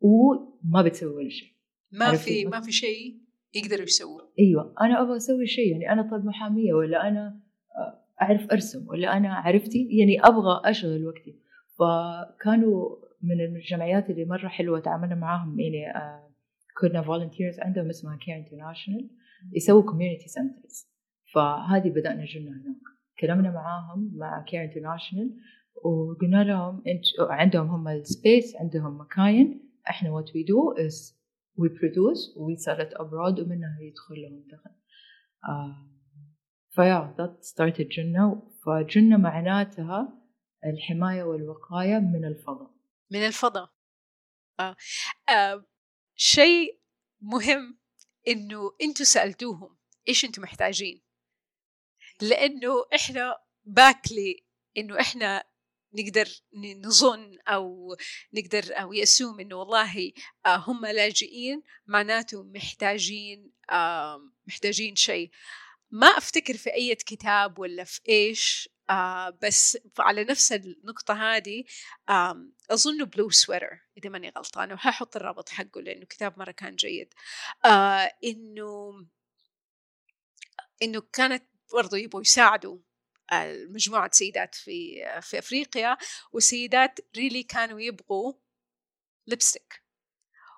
[0.00, 1.48] وما بتسوي ولا شيء.
[1.92, 3.22] ما في ما في شيء
[3.54, 4.32] يقدروا يسووه.
[4.38, 4.74] أيوه.
[4.80, 5.72] أنا أبغى أسوي شيء.
[5.72, 7.40] يعني أنا طب محامية ولا أنا
[7.76, 11.38] آه، أعرف أرسم ولا أنا عرفتي؟ يعني أبغى أشغل وقتي.
[11.78, 15.60] فكانوا من الجمعيات اللي مرة حلوة تعاملنا معاهم.
[15.60, 16.30] يعني آه،
[16.80, 19.10] كنا volunteers عندهم اسمها CARE International
[19.52, 20.91] يسووا community centers
[21.34, 22.82] فهذه بدأنا جنة هناك.
[23.20, 25.30] كلمنا معاهم مع CARE International
[25.84, 29.70] وقلنا لهم انت عندهم هم ال space عندهم مكاين.
[29.90, 31.14] إحنا what we do is
[31.58, 34.70] we produce we sell it abroad ومنها يدخل لهم دخل.
[35.44, 35.92] uh,
[36.70, 38.52] فيا that started جنة.
[38.66, 40.18] فجنة معناتها
[40.64, 42.70] الحماية والوقاية من الفضاء.
[43.12, 43.70] من الفضاء.
[44.60, 44.76] آه.
[45.28, 45.64] آه.
[46.14, 46.80] شيء
[47.20, 47.78] مهم
[48.28, 49.76] إنه أنتم سألتوهم
[50.08, 51.01] إيش أنتم محتاجين.
[52.22, 54.44] لأنه إحنا باكلي
[54.76, 55.44] إنه إحنا
[55.94, 56.28] نقدر
[56.84, 57.96] نظن أو
[58.32, 60.12] نقدر أو يسوم إنه والله
[60.46, 63.52] آه، هم لاجئين معناته محتاجين
[64.46, 65.30] محتاجين شيء.
[65.90, 71.64] ما أفتكر في أي كتاب ولا في إيش آه بس على نفس النقطة هذه
[72.08, 77.14] آه أظن بلو سويتر إذا ماني غلطانة وححط الرابط حقه لأنه كتاب مرة كان جيد.
[77.64, 79.06] آه إنه
[80.82, 82.78] إنه كانت برضو يبغوا يساعدوا
[83.68, 85.96] مجموعة سيدات في في أفريقيا
[86.32, 88.32] والسيدات ريلي كانوا يبغوا
[89.26, 89.82] لبستيك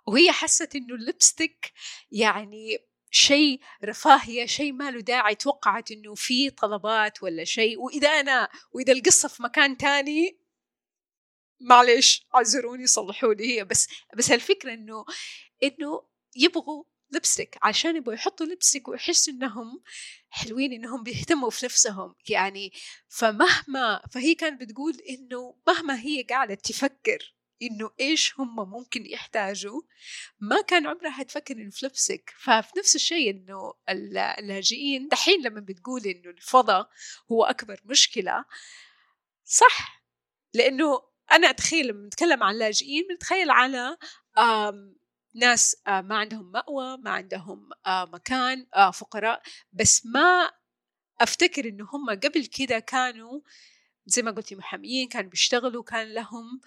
[0.06, 1.72] وهي حست إنه اللبستيك
[2.10, 2.78] يعني
[3.10, 7.80] شيء رفاهية شيء ما له داعي توقعت إنه في طلبات ولا شيء.
[7.80, 10.38] وإذا أنا وإذا القصة في مكان تاني
[11.60, 15.04] معلش اعذروني صلحوا لي هي بس بس الفكرة إنه
[15.62, 19.82] إنه يبغوا لبستيك عشان يبغوا يحطوا لبستيك ويحسوا إنهم
[20.30, 22.14] حلوين إنهم بيهتموا في نفسهم.
[22.28, 22.72] يعني
[23.08, 29.82] فمهما فهي كانت بتقول إنه مهما هي قاعدة تفكر إنه إيش هم ممكن يحتاجوا
[30.40, 36.06] ما كان عمرها تفكر إنه في لبسك ففي نفس الشيء إنه اللاجئين دحين لما بتقول
[36.06, 36.90] إنه الفضاء
[37.32, 38.44] هو أكبر مشكلة
[39.44, 40.04] صح.
[40.54, 43.96] لإنه أنا أتخيل لما نتكلم عن اللاجئين بنتخيل على
[45.34, 49.42] ناس آه، ما عندهم مأوى ما عندهم آه، مكان آه، فقراء.
[49.72, 50.50] بس ما
[51.20, 53.40] أفتكر إنه هم قبل كده كانوا
[54.06, 56.60] زي ما قلتي محاميين كانوا بيشتغلوا كان لهم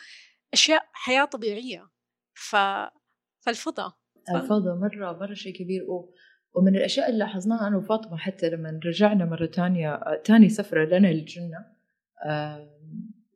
[0.54, 1.90] أشياء حياة طبيعية.
[2.34, 2.56] ف...
[3.40, 3.98] فالفضاء
[4.36, 5.84] الفضاء مرة مرة شيء كبير.
[5.84, 6.14] و...
[6.54, 11.66] ومن الأشياء اللي لاحظناها أنا وفاطمة حتى لما رجعنا مرة تانية تاني سفرة لنا للجنة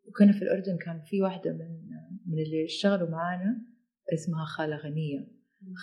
[0.07, 1.81] وكنا في الأردن كان في واحدة من
[2.25, 3.70] من اللي اشتغلوا معانا.
[4.13, 5.27] اسمها خالة غنية.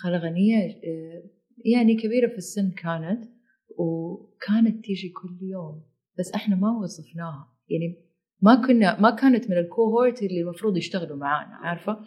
[0.03, 1.23] خالة غنية آه،
[1.65, 3.29] يعني كبيرة في السن كانت
[3.77, 5.83] وكانت تيجي كل يوم
[6.19, 8.05] بس إحنا ما وظفناها يعني
[8.41, 12.05] ما كنا ما كانت من ال cohort اللي المفروض يشتغلوا معانا عارفة؟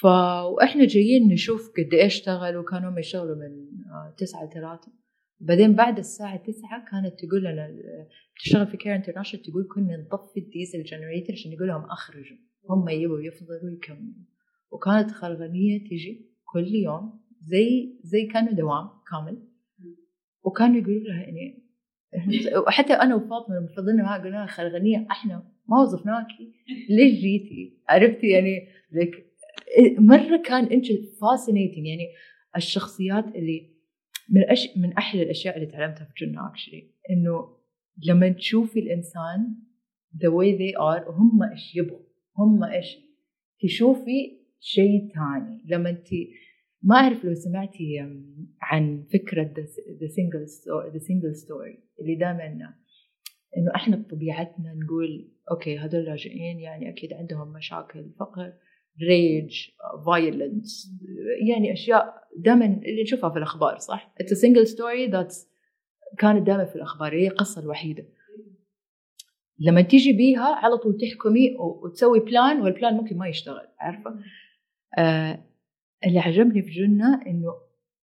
[0.00, 0.04] ف
[0.54, 3.52] وإحنا جايين نشوف قد إيش اشتغلوا كانوا هم يشتغلوا من
[3.90, 4.92] آه، تسعة لثلاثة.
[5.40, 7.68] بعدين بعد الساعة تسعة كانت تقول لنا
[8.42, 12.36] تشتغل في CARE International تقول كنا نطفي الديزل generator عشان نقول لهم أخرجوا.
[12.70, 14.24] هم يبوا يفضلوا يكملوا.
[14.70, 19.48] وكانت خالة غنية تجي كل يوم زي زي كانوا دوام كامل.
[20.42, 21.70] وكانوا يقولوا لها يعني
[22.66, 26.52] وحتى أنا وفاطمة لما فضلنا معها قلنا لها خالة غنية إحنا ما وظفناكي.
[26.96, 29.26] ليش جيتي؟ عرفتي يعني لك
[29.98, 30.86] مرة كان إنت
[31.20, 32.08] fascinating يعني
[32.56, 33.70] الشخصيات اللي
[34.28, 34.76] من أش...
[34.76, 37.56] من أحلى الأشياء اللي تعلمتها في جنة actually إنه
[38.06, 39.54] لما تشوفي الإنسان
[40.16, 42.00] the way they are وهم إيش يبغوا؟
[42.38, 42.96] هم إيش
[43.62, 46.08] تشوفي شيء ثاني لما انت
[46.82, 47.98] ما أعرف لو سمعتي
[48.62, 49.42] عن فكرة
[50.00, 50.46] the single
[50.92, 52.46] the single story اللي دائما
[53.56, 58.52] إنه إحنا بطبيعتنا نقول okay هذول لاجئين يعني أكيد عندهم مشاكل فقر
[59.08, 59.68] rage
[60.06, 60.90] violence
[61.48, 65.50] يعني أشياء دائما اللي نشوفها في الأخبار صح؟ it's single story that's
[66.18, 68.04] كانت دائما في الأخبار هي القصة الوحيدة
[69.58, 74.18] لما تيجي بيها على طول تحكمي وتسوي بلان والبلان ممكن ما يشتغل عارفة؟
[74.98, 75.44] آه
[76.06, 77.54] اللي عجبني في جنة إنه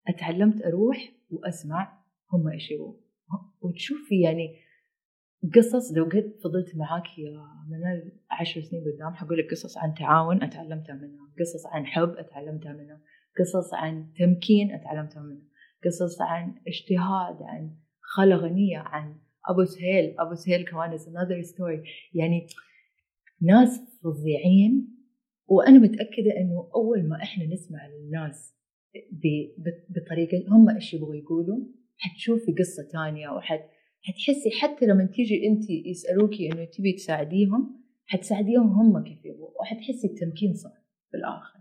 [0.08, 2.94] أتعلمت أروح وأسمع هم إيش يبغوا
[3.62, 4.56] وتشوفي يعني
[5.56, 7.32] قصص لو قد فضلت معاك يا
[7.70, 12.74] منال عشر سنين قدام حقول لك قصص عن تعاون أتعلمتها منها قصص عن حب أتعلمتها
[12.74, 13.02] منها
[13.40, 15.48] قصص عن تمكين أتعلمتها منها
[15.86, 19.16] قصص عن اجتهاد عن خلا غنية عن
[19.50, 21.88] أبو سهيل أبو سهيل كمان is another story.
[22.14, 22.48] يعني
[23.42, 24.97] ناس فظيعين
[25.48, 28.54] وأنا متأكدة إنه أول ما إحنا نسمع للناس
[29.90, 31.58] بطريقة هم إيش يبغوا يقولوا
[31.98, 33.62] حتشوفي قصة ثانية وحت
[34.02, 40.54] حتحسي حتى لما تيجي أنت يسألوكي إنه تبي تساعديهم حتساعديهم هم كيف يبغوا وحتحسي التمكين
[40.54, 40.72] صار
[41.12, 41.58] في الآخر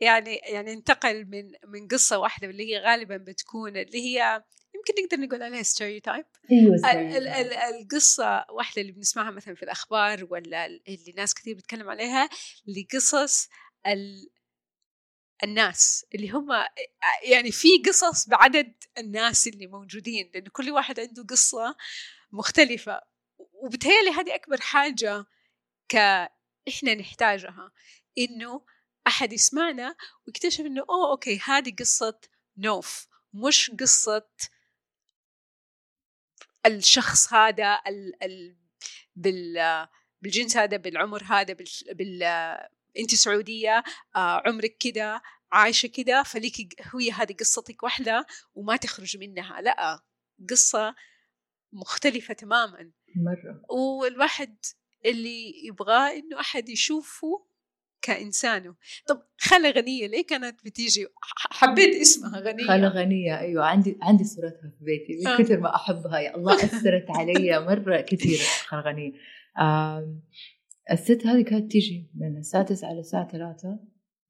[0.00, 4.42] يعني يعني انتقل من من قصة واحدة اللي هي غالبا بتكون اللي هي
[4.78, 11.12] يمكن نقدر نقول عليها ستيريوتايب أيوه القصة واحدة اللي بنسمعها مثلا في الأخبار ولا اللي
[11.16, 12.28] ناس كثير بتتكلم عليها
[12.66, 13.48] لقصص
[13.86, 14.30] ال...
[15.44, 16.48] الناس اللي هم
[17.22, 21.76] يعني في قصص بعدد الناس اللي موجودين لأنه كل واحد عنده قصة
[22.32, 23.00] مختلفة.
[23.38, 25.24] وبتهيألي هذه أكبر حاجة
[25.88, 25.96] ك
[26.68, 27.72] إحنا نحتاجها
[28.18, 28.64] إنه
[29.06, 32.20] أحد يسمعنا ويكتشف إنه أوه أوكي هذه قصة
[32.56, 34.28] نوف مش قصة
[36.68, 38.56] الشخص هذا ال ال
[39.16, 39.86] بال
[40.22, 42.22] بالجنس هذا بالعمر هذا بال, بال...
[42.98, 43.84] انت سعودية
[44.16, 46.56] آه عمرك كده عايشة كده فليك
[46.94, 49.60] هي هذه قصتك واحدة وما تخرج منها.
[49.60, 50.02] لا
[50.50, 50.94] قصة
[51.72, 52.90] مختلفة تماما.
[53.16, 53.62] مرة.
[53.70, 54.56] والواحد
[55.04, 57.46] اللي يبغاه إنه أحد يشوفه
[58.02, 58.74] كإنسانة.
[59.08, 61.06] طب خالة غنية ليه كانت بتيجي؟
[61.50, 62.66] حبيت اسمها غنية.
[62.66, 63.64] خالة غنية أيوة.
[63.64, 65.38] عندي عندي صورتها في بيتي من آه.
[65.38, 66.18] كثر ما أحبها.
[66.18, 69.12] يا الله أثرت علي مرة كثير خالة غنية.
[70.90, 73.78] الست هذه كانت تيجي من الساعة 9 على الساعة 3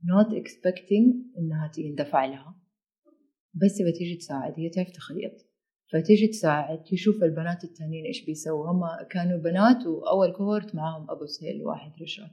[0.05, 2.61] not expecting إنها يندفع لها.
[3.55, 5.49] بس تبغى تيجي تساعد هي تعرف تخيط.
[5.93, 8.71] فتيجي تساعد تشوف البنات التانيين إيش بيسووا.
[8.71, 12.31] هم كانوا بنات وأول cohort معاهم أبو سهيل واحد رجال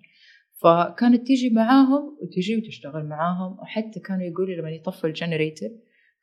[0.61, 5.69] فكانت تيجي معاهم وتجي وتشتغل معاهم وحتى كانوا يقولوا لما يطفوا ال generator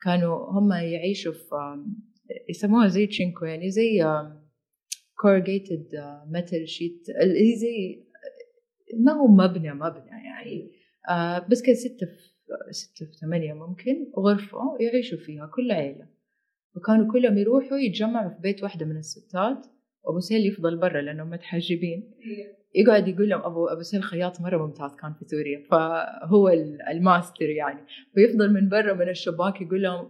[0.01, 1.83] كانوا هم يعيشوا في
[2.49, 4.05] يسموها زي تشينكو يعني زي
[5.21, 5.87] corrugated
[6.29, 8.03] metal sheet هي زي
[8.99, 10.71] ما هو مبنى مبنى يعني
[11.09, 12.33] آه، بس كان ستة في
[12.71, 16.07] ستة في ثمانية ممكن غرفة يعيشوا فيها كل عيلة.
[16.75, 19.65] وكانوا كلهم يروحوا يتجمعوا في بيت واحدة من الستات
[20.03, 22.11] وأبو سهيل يفضل برا لأنهم متحجبين.
[22.75, 25.63] يقعد يقول لهم ابو أبو سهيل خياط مرة ممتاز كان في سوريا.
[25.71, 26.49] فهو
[26.91, 27.79] الماستر يعني.
[28.15, 30.09] فيفضل من برا من الشباك يقول لهم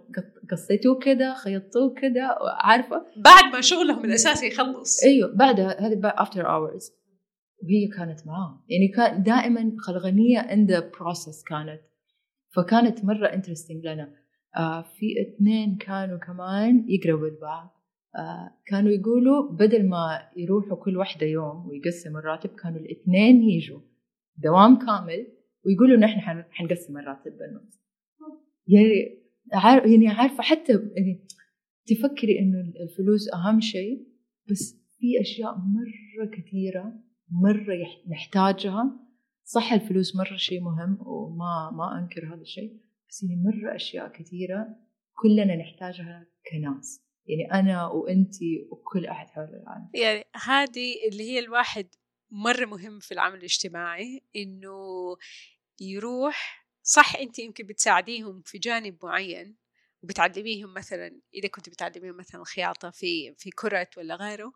[0.52, 5.04] قصيتوه كذا خيطوه كذا عارفة؟ بعد ما شغلهم الاساسي يخلص.
[5.04, 6.92] أيوه بعدها هذه after hours
[7.64, 8.64] وهي كانت معاه.
[8.70, 11.82] يعني كان دائما خلغنية عند process كانت.
[12.56, 14.14] فكانت مرة interesting لنا.
[14.58, 17.83] آه في اثنين كانوا كمان يقربوا البعض آه،
[18.66, 23.80] كانوا يقولوا بدل ما يروحوا كل واحدة يوم ويقسموا الراتب كانوا الاثنين يجوا
[24.38, 25.28] دوام كامل
[25.66, 27.84] ويقولوا نحن حنقسم الراتب بالنص
[28.68, 29.24] يعني
[29.54, 31.28] عارف يعني عارفة حتى يعني
[31.86, 34.08] تفكري إنه الفلوس أهم شيء
[34.52, 36.94] بس في أشياء مرة كثيرة
[37.32, 37.78] مرة
[38.10, 39.00] نحتاجها.
[39.44, 44.76] صح الفلوس مرة شيء مهم وما ما أنكر هذا الشيء بس يعني مرة أشياء كثيرة
[45.22, 47.13] كلنا نحتاجها كناس.
[47.26, 49.90] يعني أنا وأنتي وكل أحد حول العالم.
[49.94, 51.88] يعني هذه اللي هي الواحد
[52.32, 54.78] مرة مهم في العمل الاجتماعي إنه
[55.82, 59.56] يروح صح أنت يمكن بتساعديهم في جانب معين
[60.04, 64.54] وبتعلميهم مثلا إذا كنت بتعلميهم مثلا خياطة في في كرة ولا غيره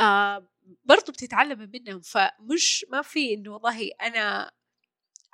[0.00, 0.48] آه
[0.84, 2.00] برضو بتتعلم منهم.
[2.00, 4.52] فمش ما في إنه والله أنا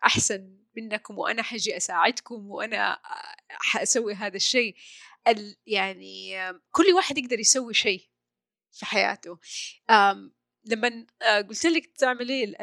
[0.05, 2.99] أحسن منكم وأنا حجي أساعدكم وأنا
[3.49, 4.77] حأسوي هذا الشيء.
[5.67, 6.37] يعني
[6.71, 8.09] كل واحد يقدر يسوي شيء
[8.73, 9.39] في حياته.
[10.65, 12.57] لما آه، قلت لك تعملي إيه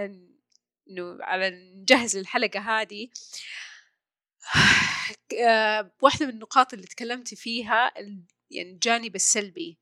[0.89, 3.09] إنه على نجهز الحلقة هذه.
[5.47, 7.93] آه، واحدة من النقاط اللي تكلمتي فيها
[8.51, 9.79] يعني الجانب السلبي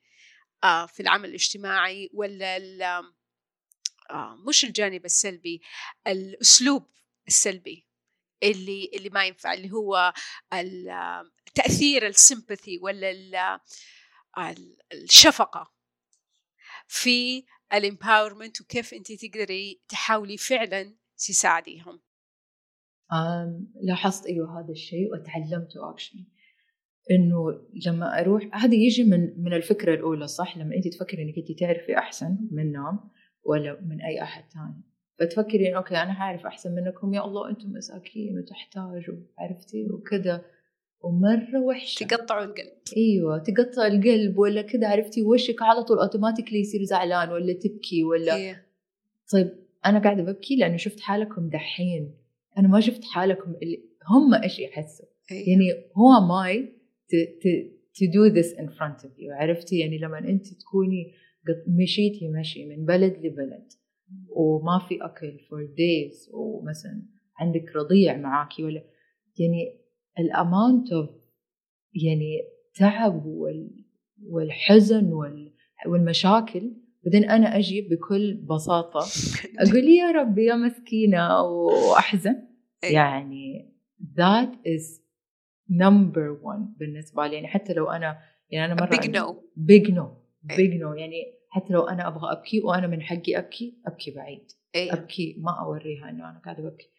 [0.63, 3.01] آه، في العمل الاجتماعي ولا
[4.47, 5.61] مش الجانب السلبي
[6.07, 6.87] الأسلوب
[7.27, 7.87] السلبي.
[8.43, 10.13] اللي اللي ما ينفع اللي هو
[11.56, 13.62] تأثير السمباثي ولا
[14.93, 15.71] الشفقة
[16.88, 22.02] في الامباورمنت وكيف انت تقدري تحاولي فعلا تساعديهم.
[23.82, 26.27] لاحظت أيوه هذا الشيء وتعلمته actually
[27.12, 31.60] إنه لما أروح هذا يجي من من الفكرة الأولى صح؟ لما انت تفكري إنك انت
[31.60, 33.10] تعرفي أحسن منهم
[33.43, 34.84] ولا من أي أحد ثاني
[35.19, 37.13] فتفكري okay أنا حاعرف أحسن منكم.
[37.13, 40.45] يا الله أنتم مساكين وتحتاجوا عرفتي وكذا.
[41.01, 42.06] ومرة وحشة.
[42.06, 42.73] تقطعوا القلب.
[42.97, 48.36] أيوه تقطع القلب ولا كذا عرفتي وشك على طول automatically يصير زعلان ولا تبكي ولا.
[48.36, 48.65] إيه.
[49.32, 49.49] طيب
[49.86, 52.13] أنا قاعدة ببكي لأنه شفت حالكم دحين.
[52.58, 55.49] أنا ما شفت حالكم اللي هم إيش يحسوا؟ إيه.
[55.49, 56.73] يعني who am I
[57.97, 61.13] to do this in front of you عرفتي؟ يعني لما أنت تكوني
[61.67, 63.67] مشيتي مشي من بلد لبلد.
[64.30, 67.04] وما في أكل for days ومثلا
[67.39, 68.84] عندك رضيع معاكي ولا
[69.39, 69.82] يعني
[70.20, 71.09] ال amount of
[71.93, 72.38] يعني
[72.76, 73.26] تعب
[74.24, 75.14] والحزن
[75.88, 76.72] والمشاكل
[77.05, 78.99] بعدين أنا أجي بكل بساطة
[79.60, 82.47] أقول يا ربي يا مسكينة وأحزن.
[82.84, 82.93] إيه.
[82.93, 83.74] يعني
[84.16, 85.01] that is
[85.72, 87.36] number one بالنسبة لي.
[87.36, 88.18] يعني حتى لو أنا
[88.49, 89.36] يعني أنا مرة big no.
[89.58, 90.05] big no
[90.55, 90.97] big no.
[90.97, 94.48] يعني حتى لو أنا أبغى أبكي وأنا من حقي أبكي أبكي بعيد.
[94.76, 94.93] أيه.
[94.93, 96.89] أبكي ما أوريها إنه أنا قاعدة ببكي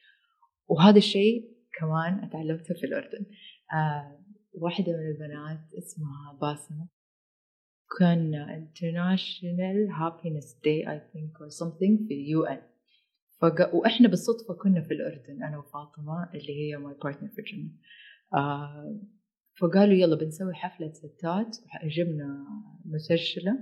[0.68, 3.26] وهذا الشيء كمان أتعلمته في الأردن.
[3.74, 4.24] آه
[4.54, 6.88] واحدة من البنات اسمها باسمة.
[7.98, 8.32] كان
[8.64, 12.62] International Happiness Day I think or something في ال UN
[13.40, 13.74] فق...
[13.74, 17.70] وإحنا بالصدفة كنا في الأردن أنا وفاطمة اللي هي my partner في الجنة
[18.34, 19.00] آه
[19.60, 22.46] فقالوا يلا بنسوي حفلة ستات جبنا
[22.84, 23.52] مسجلة.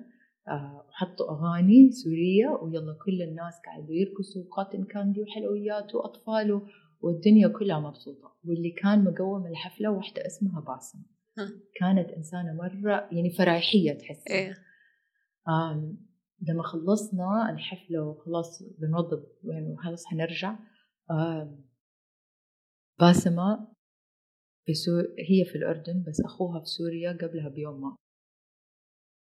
[0.48, 6.60] وحطوا أغاني سورية ويلا كل الناس قاعدوا يرقصوا cotton candy وحلويات وأطفال
[7.00, 8.36] والدنيا كلها مبسوطة.
[8.44, 10.98] واللي كان مقوم الحفلة واحدة اسمها باسم.
[11.80, 14.54] كانت إنسانة مرة يعني فرايحيه تحس إيه.
[16.42, 20.58] لما خلصنا الحفلة وخلاص بنوضب يعني خلاص حنرجع
[23.00, 23.68] باسمة
[25.28, 27.96] هي في الأردن بس أخوها في سوريا قبلها بيوم مات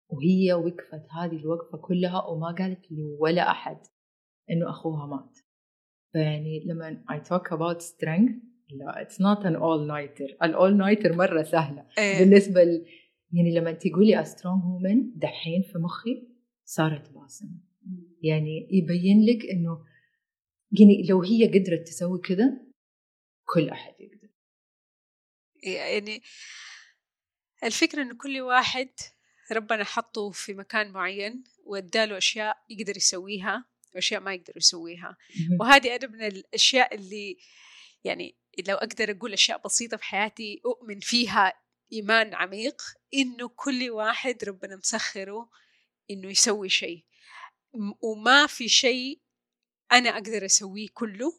[0.09, 3.77] وهي وقفت هذه الوقفة كلها وما قالت لي ولا أحد
[4.51, 5.39] إنه أخوها مات.
[6.11, 11.11] فيعني لما I talk about strength لا it's not an all nighter ال all nighter
[11.15, 11.87] مرة سهلة.
[11.97, 12.19] إيه.
[12.19, 12.85] بالنسبة ل...
[13.31, 16.27] يعني لما تقولي a strong woman دحين في مخي
[16.65, 17.59] صارت باسمة
[18.21, 19.85] يعني يبين لك إنه
[20.71, 22.65] يعني لو هي قدرت تسوي كذا
[23.53, 24.29] كل أحد يقدر.
[25.63, 26.21] يعني
[27.63, 28.89] الفكرة إنه كل واحد
[29.51, 33.65] ربنا حطه في مكان معين واداله أشياء يقدر يسويها
[33.95, 35.17] وأشياء ما يقدر يسويها.
[35.59, 37.37] وهذه أنا من الأشياء اللي
[38.03, 38.37] يعني
[38.67, 41.53] لو أقدر أقول أشياء بسيطة في حياتي أؤمن فيها
[41.93, 42.81] إيمان عميق
[43.13, 45.49] إنه كل واحد ربنا مسخره
[46.11, 47.05] إنه يسوي شيء.
[48.01, 49.21] وما في شيء
[49.91, 51.33] أنا أقدر أسويه كله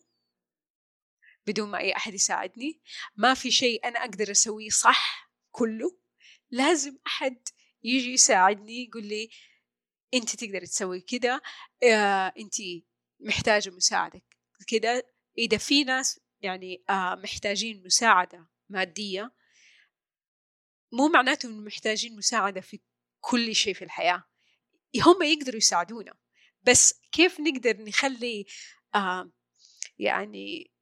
[1.47, 2.81] بدون ما أي أحد يساعدني.
[3.17, 5.99] ما في شيء أنا أقدر أسويه صح كله.
[6.51, 7.49] لازم أحد
[7.85, 9.29] يجي يساعدني يقول لي
[10.15, 11.43] أنت تقدر تسوي كده
[11.83, 12.55] آه أنت
[13.21, 14.23] محتاجة مساعدة
[14.69, 15.13] كده.
[15.39, 19.35] إذا في ناس يعني آه محتاجين مساعدة مادية
[20.93, 22.81] مو معناته إنه محتاجين مساعدة في
[23.21, 24.25] كل شيء في الحياة.
[25.07, 26.15] هم يقدروا يساعدونا.
[26.63, 28.47] بس كيف نقدر نخلي
[28.95, 29.33] آه
[29.99, 30.73] يعني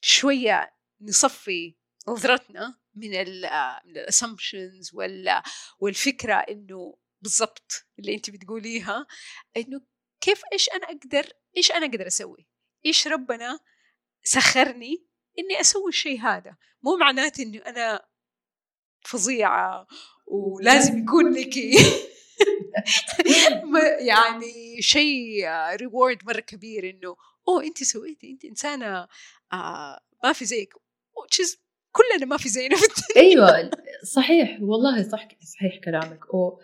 [0.00, 1.76] شوية نصفي
[2.08, 4.90] نظرتنا من الاسامبشنز
[5.80, 9.06] والفكرة إنه بالضبط اللي انت بتقوليها
[9.56, 9.80] إنه
[10.20, 12.46] كيف إيش أنا أقدر إيش أنا أقدر أسوي؟
[12.86, 13.60] إيش ربنا
[14.24, 15.06] سخرني
[15.38, 18.08] إني أسوي الشيء هذا؟ مو معناته إنه أنا
[19.04, 19.86] فظيعة
[20.26, 21.56] ولازم يكون لك
[24.08, 27.16] يعني شيء reward مرة كبير إنه
[27.48, 29.08] أوه انت سويتي انت إنسانة
[29.52, 30.74] آه ما في زيك
[31.92, 33.30] كلنا ما في زينا في الدنيا.
[33.30, 33.70] أيوه
[34.04, 34.58] صحيح.
[34.62, 36.34] والله صح صحيح كلامك.
[36.34, 36.58] و...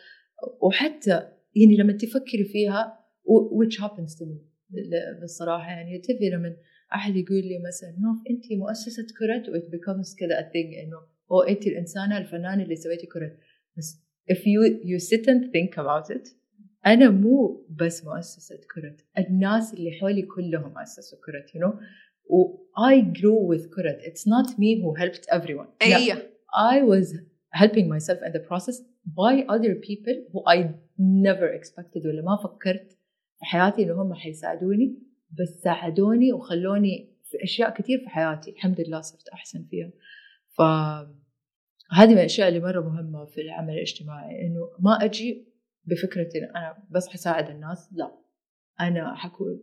[0.63, 1.11] وحتى
[1.55, 3.05] يعني لما تفكري فيها
[3.59, 4.39] which happens to me
[5.21, 6.57] بالصراحة يعني تبي لما
[6.95, 11.01] أحد يقول لي مثلا نوف انت مؤسسة كرة؟ what becomes كذا a thing إنه
[11.31, 13.37] أوه انت الإنسانة الفنانة اللي سويتي كرة.
[13.79, 14.01] بس
[14.33, 16.35] if you you sit and think about it
[16.87, 21.75] أنا مو بس مؤسسة كرة الناس اللي حولي كلهم أسسوا كرة you know.
[22.77, 25.69] I grew with كرة it's not me who helped everyone.
[25.83, 26.35] أيه.
[26.55, 27.15] I was
[27.53, 32.99] helping myself in the process by other people who I never expected ولا ما فكرت
[33.39, 34.99] في حياتي إنه هم حيساعدوني
[35.31, 38.51] بس ساعدوني وخلوني في أشياء كثير في حياتي.
[38.51, 39.91] الحمد لله صرت أحسن فيها
[40.57, 40.63] ف
[41.93, 45.55] هذه من الأشياء اللي مرة مهمة في العمل الاجتماعي إنه ما أجي
[45.85, 48.13] بفكرة إن أنا بس حساعد الناس لا.
[48.81, 49.63] أنا حكون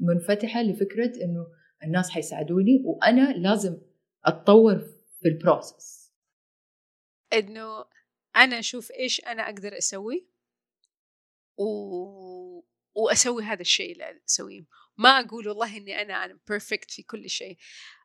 [0.00, 1.46] منفتحة لفكرة إنه
[1.84, 3.78] الناس حيساعدوني وأنا لازم
[4.24, 4.78] أتطور
[5.20, 6.12] في ال process
[7.32, 7.84] إنه
[8.36, 10.26] أنا أشوف إيش أنا أقدر أسوي
[11.58, 11.64] و...
[12.94, 14.66] وأسوي هذا الشيء اللي أسويه.
[14.98, 17.58] ما أقول والله إني أنا أنا perfect في كل شيء.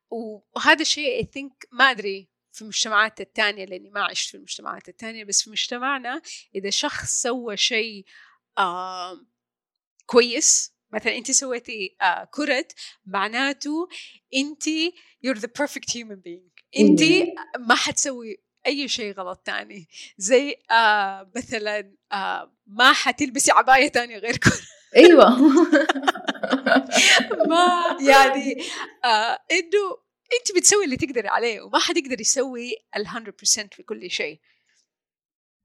[0.09, 5.23] وهذا الشيء اي ثينك ما أدري في المجتمعات الثانية لأني ما عشت في المجتمعات الثانية
[5.23, 6.21] بس في مجتمعنا
[6.55, 8.05] إذا شخص سوى شيء
[8.57, 9.25] آه
[10.05, 12.67] كويس مثلا انت سويتي uh, كرة
[13.05, 13.87] معناته
[14.35, 14.63] انت
[15.25, 16.51] you're the perfect human being.
[16.79, 17.01] انت
[17.59, 19.87] ما حتسوي أي شيء غلط تاني.
[20.17, 24.51] زي uh, مثلا uh, ما حتلبسي عباية تانية غير كرة.
[24.95, 25.29] أيوه.
[27.49, 29.07] ما يعني uh,
[29.51, 30.05] إنه
[30.39, 33.11] انت بتسوي اللي تقدري عليه وما حد يقدر يسوي ال 100%
[33.75, 34.39] في كل شيء.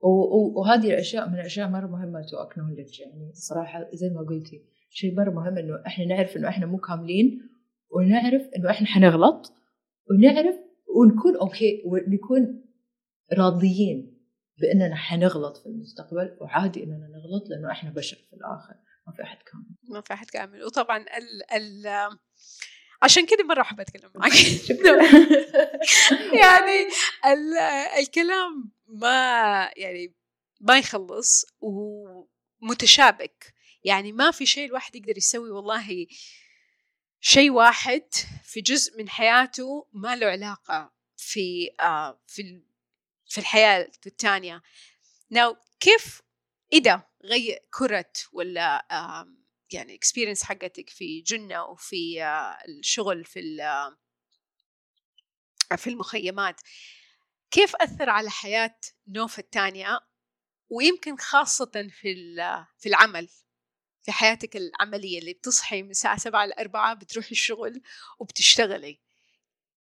[0.01, 3.33] وهذه الأشياء من الأشياء مرة مهمة to acknowledge يعني.
[3.35, 7.51] صراحة زي ما قلتي شيء مرة مهم إنه إحنا نعرف إنه إحنا مو كاملين
[7.91, 9.53] ونعرف إنه إحنا حنغلط
[10.11, 10.57] ونعرف
[10.97, 12.65] ونكون okay ونكون
[13.33, 14.21] راضيين
[14.59, 18.75] بإننا حنغلط في المستقبل وعادي إننا نغلط لأنه إحنا بشر في الآخر
[19.07, 19.65] ما في أحد كامل.
[19.89, 20.65] ما في أحد كامل.
[20.65, 21.87] وطبعا ال ال
[23.03, 24.11] عشان كذا مرة أحب أتكلم.
[24.15, 24.33] معك
[26.43, 26.89] يعني
[27.27, 27.59] ال
[27.99, 30.15] الكلام ما يعني
[30.61, 31.47] ما يخلص
[32.63, 33.55] ومتشابك.
[33.85, 36.07] يعني ما في شيء الواحد يقدر يسوي والله
[37.21, 38.03] شيء واحد
[38.45, 42.63] في جزء من حياته ما له علاقة في آه في
[43.29, 44.63] في الحياة الثانية.
[45.31, 46.23] ناو كيف
[46.73, 48.87] إذا غير كرت ولا
[49.73, 53.41] يعني اكسبيرينس حقتك في جنة وفي آه، الشغل في
[55.77, 56.61] في المخيمات
[57.51, 60.01] كيف أثر على حياة نوف الثانية؟
[60.71, 62.35] ويمكن خاصة في
[62.79, 63.29] في العمل.
[64.03, 67.83] في حياتك العملية اللي بتصحي من الساعة سبعة لأربعة بتروحي الشغل
[68.19, 69.01] وبتشتغلي.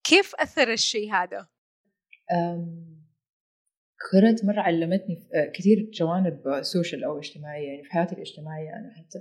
[0.04, 1.48] كيف أثر الشيء هذا؟
[4.12, 9.20] كرت مرة علمتني آه، كثير جوانب سوشيال أو اجتماعية يعني في حياتي الاجتماعية أنا حتى.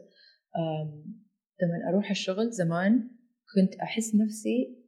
[1.63, 3.11] لما أروح الشغل زمان
[3.55, 4.87] كنت أحس نفسي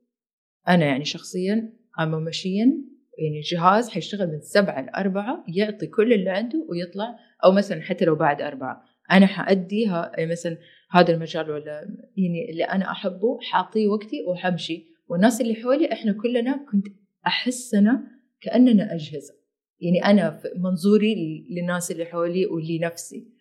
[0.69, 6.67] أنا يعني شخصيا أما ماشين يعني جهاز حيشتغل من سبعة لأربعة يعطي كل اللي عنده
[6.69, 8.85] ويطلع أو مثلا حتى لو بعد أربعة.
[9.11, 10.59] أنا حأديها يعني مثلا
[10.91, 11.81] هذا المجال ولا
[12.17, 14.87] يعني اللي أنا أحبه حأعطيه وقتي وحمشي.
[15.09, 16.87] والناس اللي حولي إحنا كلنا كنت
[17.27, 18.05] أحسنا
[18.41, 19.35] كأننا أجهزة.
[19.81, 23.33] يعني في منظوري للناس اللي حولي ولنفسي.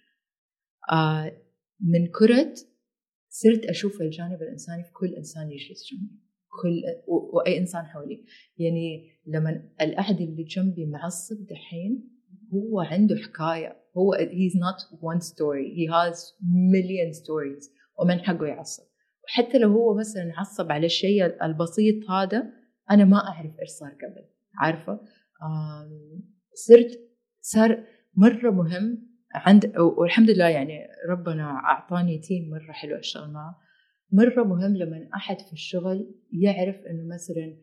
[0.92, 1.42] آه
[1.82, 2.54] من كرة
[3.30, 6.22] صرت أشوف الجانب الإنساني في كل إنسان يجلس جنبي.
[6.62, 8.24] كل وأي إنسان حولي.
[8.58, 12.10] يعني لما الأحد اللي جنبي معصب دحين
[12.54, 13.87] هو عنده حكاية.
[13.98, 15.68] هو he's not one story.
[15.80, 17.70] He has million stories.
[18.00, 18.84] ومن حقه يعصب.
[19.24, 22.54] وحتى لو هو مثلا عصب على الشيء البسيط هذا
[22.92, 24.26] أنا ما أعرف إيش صار قبل.
[24.56, 25.00] عارفة؟
[26.54, 27.00] صرت
[27.42, 27.84] صار
[28.16, 33.58] مرة مهم عند والحمد لله يعني ربنا أعطاني team مرة حلو اشتغل معه
[34.12, 37.58] مرة مهم لما أحد في الشغل يعرف إنه مثلا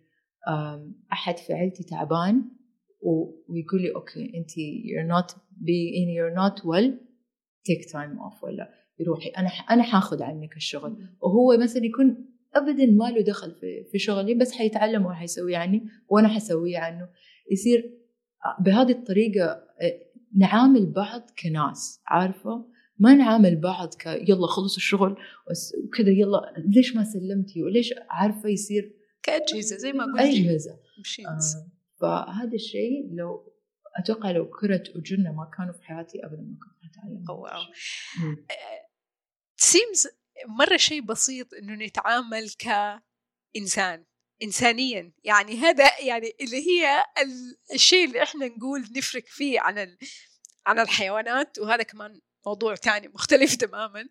[1.12, 2.44] أحد في عيلتي تعبان
[3.04, 4.50] ويقول لي okay أنت
[4.90, 5.36] you're not
[5.68, 6.90] being you're not well
[7.68, 10.96] take time off ولا يروحي أنا أنا حاخذ عنك الشغل.
[11.20, 16.28] وهو مثلا يكون أبدا ما له دخل في, في شغلي بس حيتعلم وحيسويه عني وأنا
[16.28, 17.08] حسويه عنه.
[17.50, 17.90] يصير
[18.60, 19.60] بهذه الطريقة
[20.36, 22.66] نعامل بعض كناس عارفة؟
[22.98, 25.16] ما نعامل بعض ك يلا خلص الشغل
[25.84, 28.92] وكذا يلا ليش ما سلمتي؟ وليش؟ عارفة يصير
[29.22, 31.73] كأجهزة زي ما قلت أجهزة آه.
[32.04, 33.54] فهذا الشيء لو
[33.96, 37.62] أتوقع لو كرت وجنة ما كانوا في حياتي أبدا ما كنت أتعلم أو واو
[39.56, 40.08] سيمز
[40.58, 44.04] مرة شيء بسيط إنه نتعامل كإنسان
[44.42, 45.12] إنسانيا.
[45.24, 47.04] يعني هذا يعني اللي هي
[47.74, 49.96] الشيء اللي إحنا نقول نفرق فيه عن
[50.66, 51.58] عن الحيوانات.
[51.58, 54.08] وهذا كمان موضوع تاني مختلف تماما.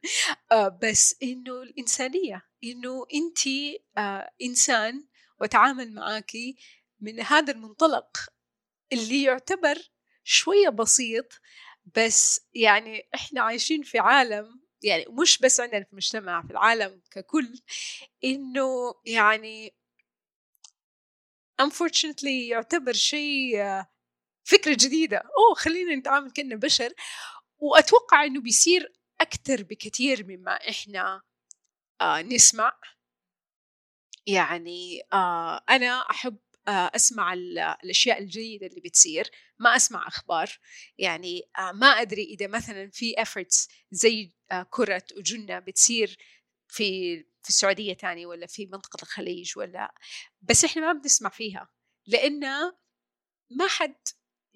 [0.51, 3.47] آه بس إنه الإنسانية إنه انت
[3.97, 5.07] آه إنسان
[5.41, 6.55] وتعامل معاكي
[7.03, 8.17] من هذا المنطلق
[8.93, 9.91] اللي يعتبر
[10.23, 11.25] شوية بسيط
[11.97, 17.59] بس يعني إحنا عايشين في عالم يعني مش بس عندنا في المجتمع في العالم ككل
[18.23, 19.75] إنه يعني
[21.61, 23.83] unfortunately يعتبر شيء
[24.43, 25.17] فكرة جديدة.
[25.17, 26.93] أوه خلينا نتعامل كأننا بشر.
[27.57, 31.21] وأتوقع أنه بيصير أكثر بكثير مما إحنا
[32.01, 32.79] آه نسمع.
[34.27, 36.37] يعني آه أنا أحب
[36.67, 40.59] آه أسمع الأشياء الجيدة اللي بتصير ما أسمع أخبار.
[40.97, 46.17] يعني آه ما أدري إذا مثلا في efforts زي آه كرة وجنة بتصير
[46.67, 49.93] في في السعودية تاني ولا في منطقة الخليج ولا
[50.41, 51.69] بس إحنا ما بنسمع فيها.
[52.07, 52.39] لأن
[53.51, 53.95] ما حد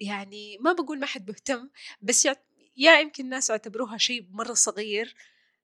[0.00, 1.70] يعني ما بقول ما حد مهتم
[2.02, 2.28] بس
[2.76, 5.14] يا يمكن الناس يعتبروها شيء مرة صغير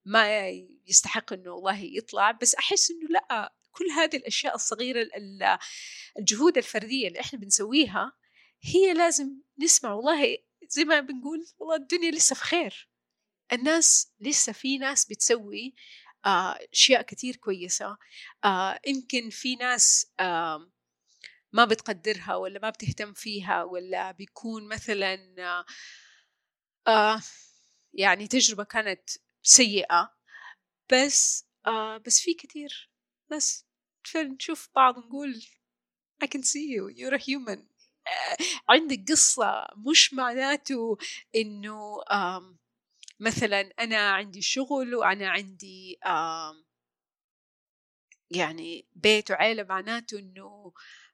[0.04, 0.48] ما
[0.86, 5.08] يستحق إنه والله يطلع بس أحس إنه لأ كل هذه الأشياء الصغيرة
[6.18, 8.12] الجهود الفردية اللي إحنا بنسويها
[8.62, 9.92] هي لازم نسمع.
[9.92, 12.90] والله زي ما بنقول والله الدنيا لسه في خير.
[13.52, 15.74] الناس لسه في ناس بتسوي
[16.26, 17.96] آه، أشياء كثير كويسة.
[18.44, 20.70] آه، يمكن في ناس آه،
[21.52, 25.18] ما بتقدرها ولا ما بتهتم فيها ولا بيكون مثلا
[26.86, 27.20] آه
[27.94, 29.10] يعني تجربة كانت
[29.42, 30.14] سيئة.
[30.92, 32.90] بس آه بس في كثير
[33.30, 33.66] بس
[34.16, 35.42] نشوف بعض نقول
[36.24, 37.58] I can see you you're a human.
[38.06, 38.36] آه
[38.68, 40.96] عندك قصة مش معناته
[41.36, 42.00] إنه
[43.20, 45.98] مثلا أنا عندي شغل وأنا عندي
[48.30, 50.72] يعني بيت وعيلة معناته إنه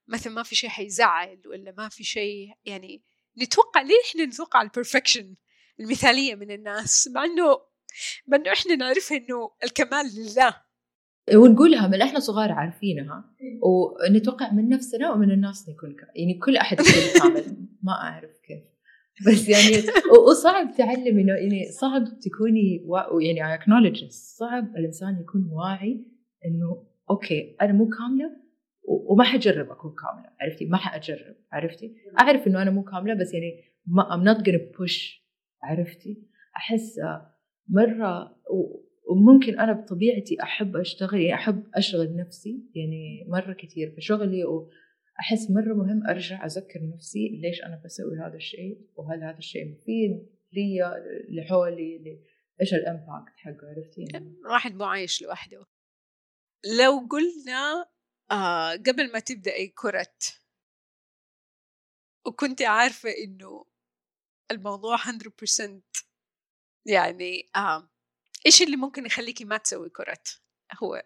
[0.09, 3.03] مثلا ما في شيء حيزعل ولا ما في شيء يعني
[3.39, 5.37] نتوقع ليه إحنا نتوقع البرفكشن
[5.81, 7.67] المثالية من الناس؟ مع إنه
[8.27, 10.63] مع إنه إحنا نعرفها إنه الكمال لله.
[11.35, 13.25] ونقولها من إحنا صغار عارفينها.
[13.63, 17.57] ونتوقع من نفسنا ومن الناس نكون يعني كل أحد يكون كامل.
[17.83, 18.71] ما أعرف كيف.
[19.27, 19.85] بس يعني
[20.29, 23.21] وصعب تعلم إنه يعني صعب تكوني و...
[23.21, 26.07] يعني اكنولج صعب الإنسان يكون واعي
[26.47, 28.31] إنه أوكي أنا مو كاملة
[29.11, 30.31] وما حجرب أكون كاملة.
[30.41, 31.37] عرفتي؟ ما حأجرب.
[31.53, 35.21] عرفتي؟ أعرف إنه أنا مو كاملة بس يعني ما I'm not gonna push.
[35.63, 36.23] عرفتي؟
[36.57, 36.97] أحس
[37.69, 38.37] مرة
[39.11, 45.51] وممكن أنا بطبيعتي أحب أشتغل يعني أحب أشغل نفسي يعني مرة كثير في شغلي وأحس
[45.51, 50.79] مرة مهم أرجع أذكر نفسي ليش أنا بسوي هذا الشيء وهل هذا الشيء مفيد لي
[51.29, 52.21] لحولي
[52.61, 55.67] إيش الإمباكت حقه عرفتي يعني؟ واحد مو عايش لوحده.
[56.79, 57.87] لو قلنا
[58.31, 60.17] آه قبل ما تبدأي كرة
[62.27, 63.65] وكنت عارفة إنه
[64.51, 65.01] الموضوع 100%
[66.87, 67.90] يعني آه
[68.47, 70.23] إيش اللي ممكن يخليكي ما تسوي كرة؟
[70.83, 71.03] هو.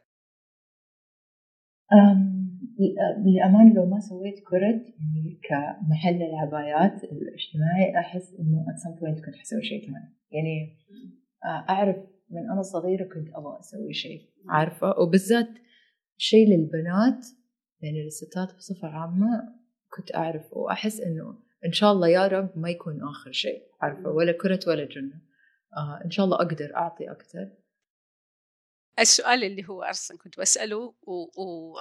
[3.27, 4.67] للأمانة لو ما سويت كرة
[4.99, 10.79] يعني كمحل العبايات الاجتماعي أحس إنه at some point كنت حسوي شيء ثاني يعني
[11.45, 11.97] آه، أعرف
[12.31, 15.49] من أنا صغيرة كنت أبغى أسوي شيء عارفة؟ وبالذات
[16.17, 17.27] شيء للبنات
[17.81, 19.55] يعني للستات بصفة عامة
[19.91, 24.33] كنت أعرف وأحس إنه إن شاء الله يا رب ما يكون آخر شيء عارفة؟ ولا
[24.33, 25.34] كرة ولا جنة.
[25.77, 27.51] آه إن شاء الله أقدر أعطي أكثر.
[28.99, 31.43] السؤال اللي هو أصلا كنت بسأله و...
[31.43, 31.79] و...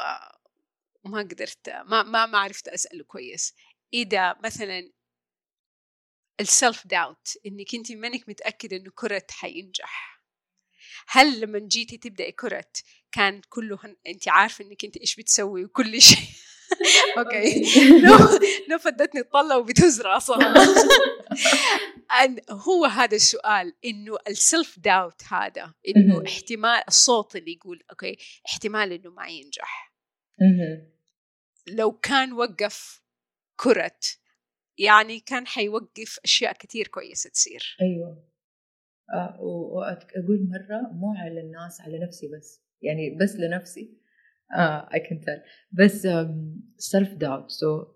[1.03, 3.55] وما قدرت ما ما ما عرفت أسأله كويس.
[3.93, 4.91] إذا مثلا
[6.39, 10.23] ال self doubt إنك أنت مانك متأكدة إنه كرة حينجح
[11.07, 12.71] هل لما جيتي تبدأي كرة
[13.11, 16.27] كان كله أنت عارفة إنك أنت إيش بتسوي وكل شيء؟
[17.17, 17.63] okay.
[18.05, 18.17] لو
[18.69, 20.53] لو فدتني الطلة وبتهز راسها
[22.49, 28.91] هو هذا السؤال إنه ال self doubt هذا إنه احتمال الصوت اللي يقول okay احتمال
[28.91, 29.93] إنه ما ينجح.
[31.67, 33.03] لو كان وقف
[33.55, 33.99] كرة
[34.77, 37.77] يعني كان حيوقف أشياء كثير كويسة تصير.
[37.81, 38.29] أيوه.
[39.13, 42.61] آه واقول مرة مو على الناس على نفسي بس.
[42.81, 44.02] يعني بس لنفسي.
[44.55, 45.39] Uh, I can tell.
[45.71, 46.07] بس
[46.95, 47.87] self doubt so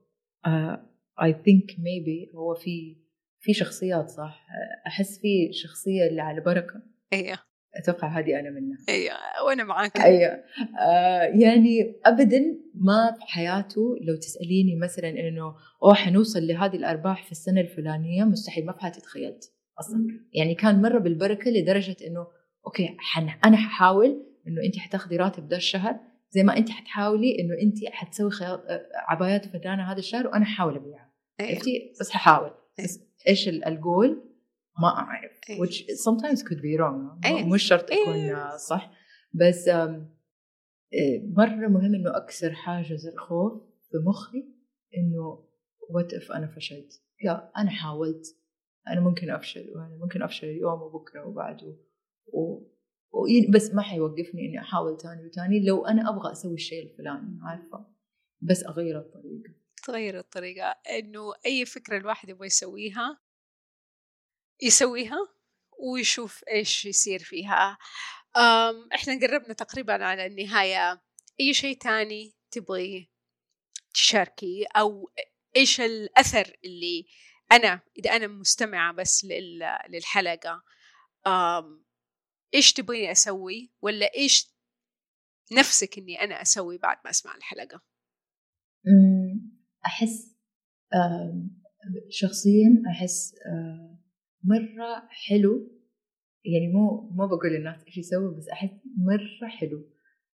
[0.47, 0.75] uh,
[1.19, 2.97] I think maybe هو في
[3.39, 4.45] في شخصيات صح؟
[4.87, 6.81] أحس في شخصية اللي على بركة.
[7.13, 7.37] أيوه
[7.75, 8.77] أتوقع هذه أنا منها.
[8.89, 9.99] أيوه وأنا معاك.
[9.99, 10.43] أيوه.
[10.87, 12.41] آه يعني ابدا
[12.75, 18.65] ما في حياته لو تسأليني مثلا إنه أوه حنوصل لهذه الأرباح في السنة الفلانية؟ مستحيل
[18.65, 20.07] ما في حياتي تخيلت أصلا.
[20.33, 22.27] يعني كان مرة بالبركة لدرجة إنه
[22.65, 25.99] أوكي حن أنا ححاول إنه أنت حتاخذي راتب ده الشهر
[26.29, 28.63] زي ما انت حتحاولي انه انت حتسوي خيار
[28.95, 31.51] عبايات فنانه هذا الشهر وأنا حاول ابيعها أيوه.
[31.51, 32.87] عرفتي بس ححاول أيوه.
[32.89, 34.23] بس إيش الجول
[34.81, 35.65] ما أعرف أيوه.
[35.65, 37.47] which sometimes could be wrong أيوه.
[37.47, 38.57] مش شرط يكون أيوه.
[38.57, 38.91] صح
[39.33, 39.69] بس
[41.35, 43.61] مرة مهم إنه أكسر حاجز الخوف
[43.91, 44.43] في مخي
[44.97, 45.47] إنه
[45.89, 48.25] وات اف أنا فشلت يا أنا حاولت
[48.87, 51.77] أنا ممكن أفشل وأنا ممكن أفشل اليوم وبكرة وبعده
[52.33, 52.61] و...
[53.49, 57.85] بس ما حيوقفني إني أحاول تاني وتاني لو أنا أبغى أسوي الشيء الفلاني عارفة؟
[58.41, 59.53] بس أغير الطريقة.
[59.83, 60.75] تغير الطريقة.
[60.89, 63.19] إنه أي فكرة الواحد يبغى يسويها
[64.61, 65.17] يسويها
[65.79, 67.77] ويشوف إيش يصير فيها.
[68.95, 71.01] إحنا قربنا تقريبا على النهاية.
[71.39, 73.09] أي شيء تاني تبغي
[73.93, 75.11] تشاركي؟ أو
[75.55, 77.05] إيش الأثر اللي
[77.51, 79.27] أنا إذا أنا مستمعة بس
[79.89, 80.63] للحلقة؟
[82.57, 84.57] إيش تبغيني أسوي؟ ولا إيش
[85.57, 87.81] نفسك إني أنا أسوي بعد ما أسمع الحلقة؟
[89.85, 90.35] أحس
[92.09, 93.33] شخصيا أحس
[94.43, 95.71] مرة حلو.
[96.45, 99.89] يعني مو ما بقول للناس إيش يسووا بس أحس مرة حلو.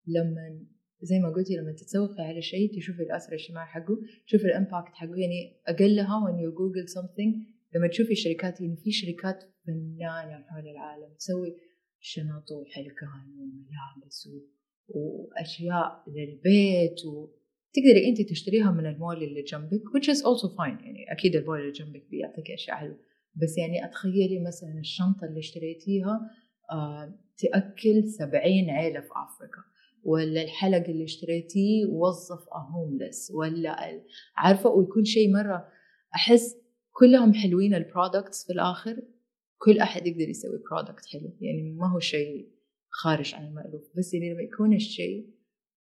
[0.07, 0.67] لما
[1.03, 5.17] زي ما قلتي لما تتسوقي على شيء تشوفي الأثر الاجتماعي حقه تشوفي الامباكت حقه.
[5.17, 7.53] يعني أقلها when you google something.
[7.75, 11.57] لما تشوفي شركات يعني في شركات فنانة حول العالم تسوي
[12.03, 14.29] شنط وحلقان وملابس
[14.89, 20.85] وأشياء للبيت وتقدري أنت تشتريها من المول اللي جنبك which is also fine.
[20.85, 22.99] يعني أكيد المول اللي جنبك بيعطيك أشياء حلوة.
[23.43, 26.31] بس يعني أتخيلي مثلا الشنطة اللي اشتريتيها
[26.73, 29.63] آه تأكل سبعين عيله في افريقيا
[30.05, 33.77] ولا الحلق اللي اشتريتيه وظف هوملس ولا
[34.37, 35.69] عارفة ويكون شيء مرة
[36.15, 36.57] أحس
[36.93, 39.03] كلهم حلوين البرودكتس في الآخر.
[39.65, 41.37] كل أحد يقدر يسوي product حلو.
[41.41, 42.49] يعني ما هو شيء
[42.89, 43.83] خارج عن المألوف.
[43.99, 45.31] بس يعني لما يكون الشيء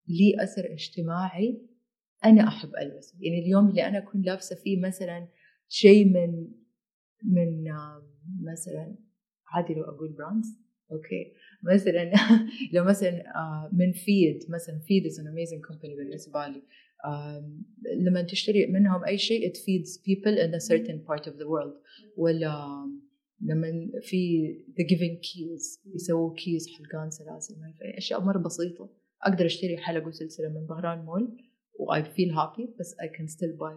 [0.09, 1.63] ليه أثر اجتماعي
[2.25, 3.15] أنا أحب ألبسه.
[3.21, 5.29] يعني اليوم اللي أنا أكون لابسة فيه مثلا
[5.69, 6.49] شيء من
[7.25, 7.65] من
[8.53, 8.97] مثلا
[9.49, 10.61] عادي لو أقول brands
[10.93, 11.33] okay.
[11.63, 12.13] مثلا
[12.75, 16.63] لو مثلا آه، من FEED مثلا FEED is an amazing company بالنسبة لي
[17.97, 21.75] لما تشتري منهم أي شيء it feeds people in a certain part of the world.
[22.17, 22.85] ولا
[23.41, 28.91] لما في The Giving Keys يسووا كيز حلقان سلاسل ما في أشياء مرة بسيطة.
[29.23, 31.37] أقدر أشتري حلقة وسلسلة من ظهران مول
[31.79, 33.75] و I feel happy بس I can still buy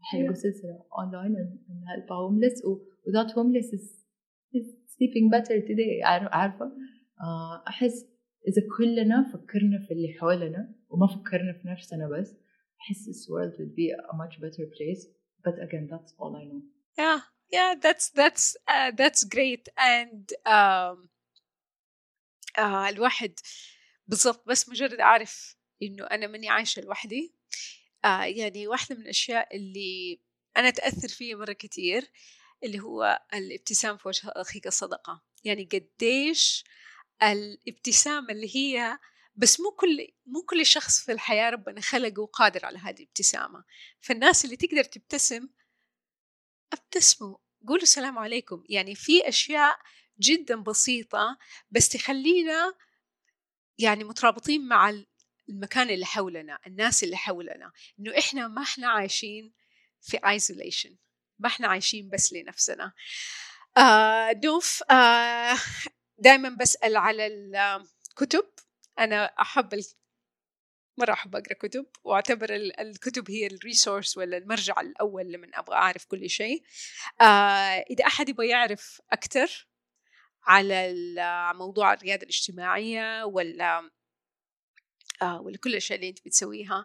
[0.00, 1.34] حلقة وسلسلة online
[1.68, 2.64] and help homeless.
[2.64, 2.78] و
[3.10, 3.84] that homeless is
[4.94, 6.64] sleeping better today عارف- عارفة؟
[7.20, 8.06] آه، أحس
[8.48, 12.36] إذا كلنا فكرنا في اللي حولنا وما فكرنا في نفسنا بس
[12.80, 15.06] أحس this world would be a much better place.
[15.46, 16.62] But again that's all I know.
[16.98, 17.35] Yeah.
[17.52, 19.68] Yeah that's that's uh, that's great.
[19.78, 21.08] And um,
[22.58, 23.40] uh, الواحد
[24.06, 27.34] بالضبط بس مجرد أعرف إنه أنا ماني عايشة لوحدي.
[28.04, 30.20] آه يعني واحدة من الأشياء اللي
[30.56, 32.10] أنا أتأثر فيها مرة كتير
[32.64, 35.22] اللي هو الابتسام في وجه أخيك الصدقة.
[35.44, 36.64] يعني قديش
[37.22, 38.98] الابتسامة اللي هي
[39.36, 43.64] بس مو كل مو كل شخص في الحياة ربنا خلقه قادر على هذه الابتسامة.
[44.00, 45.48] فالناس اللي تقدر تبتسم
[46.72, 47.36] أبتسموا
[47.68, 48.62] قولوا السلام عليكم.
[48.68, 49.78] يعني في أشياء
[50.20, 51.38] جدا بسيطة
[51.70, 52.74] بس تخلينا
[53.78, 55.02] يعني مترابطين مع
[55.48, 57.72] المكان اللي حولنا الناس اللي حولنا.
[58.00, 59.52] إنه إحنا ما إحنا عايشين
[60.00, 60.92] في isolation
[61.38, 62.92] ما إحنا عايشين بس لنفسنا.
[63.76, 65.56] آه نوف آه
[66.18, 68.50] دائما بسأل على الكتب.
[68.98, 69.80] أنا أحب.
[70.98, 76.04] مرة أحب أقرأ كتب وأعتبر ال- الكتب هي الريسورس ولا المرجع الأول لمن أبغى أعرف
[76.04, 76.62] كل شيء.
[77.20, 77.24] آه
[77.90, 79.68] إذا أحد يبغى يعرف أكثر
[80.42, 80.94] على
[81.54, 83.90] موضوع الريادة الاجتماعية ولا
[85.22, 86.84] آه ولا كل الأشياء اللي أنت بتسويها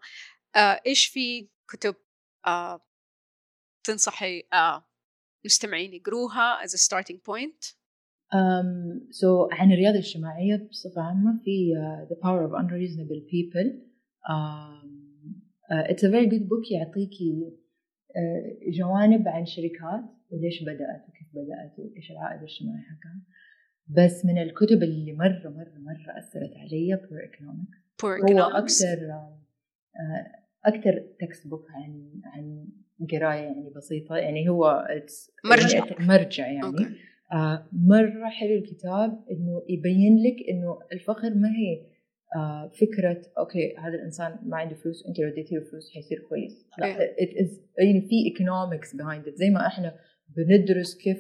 [0.56, 1.96] آه إيش في كتب
[2.48, 2.86] آه
[3.84, 4.88] تنصحي آه
[5.46, 7.82] مستمعين يقروها as a starting point
[8.34, 13.91] Um, so عن الرياضة الاجتماعية بصفة عامة في uh, The Power of Unreasonable People.
[15.92, 17.52] It's a very good book يعطيكي
[18.10, 23.22] uh, جوانب عن شركات وليش بدأت وكيف بدأت وإيش العائد الاجتماعي حقها.
[23.88, 26.98] بس من الكتب اللي مرة مرة مرة أثرت علي
[27.32, 27.78] Economics.
[28.04, 30.26] Poor هو أكثر آه،
[30.66, 32.68] أكثر textbook عن عن
[33.12, 34.16] قراية يعني بسيطة.
[34.18, 35.78] يعني هو it's- مرجع.
[35.86, 36.64] يعني مرجع يعني.
[36.64, 36.88] okay.
[37.34, 41.91] آه مرة حلو الكتاب إنه يبين لك إنه الفقر ما هي
[42.36, 46.66] آه فكرة أوكي هذا الإنسان ما عنده فلوس أنت لو اديتي له فلوس حيصير كويس.
[46.78, 47.28] لا إيه.
[47.78, 49.36] يعني في economics behind it.
[49.36, 49.96] زي ما إحنا
[50.38, 51.18] بندرس كيف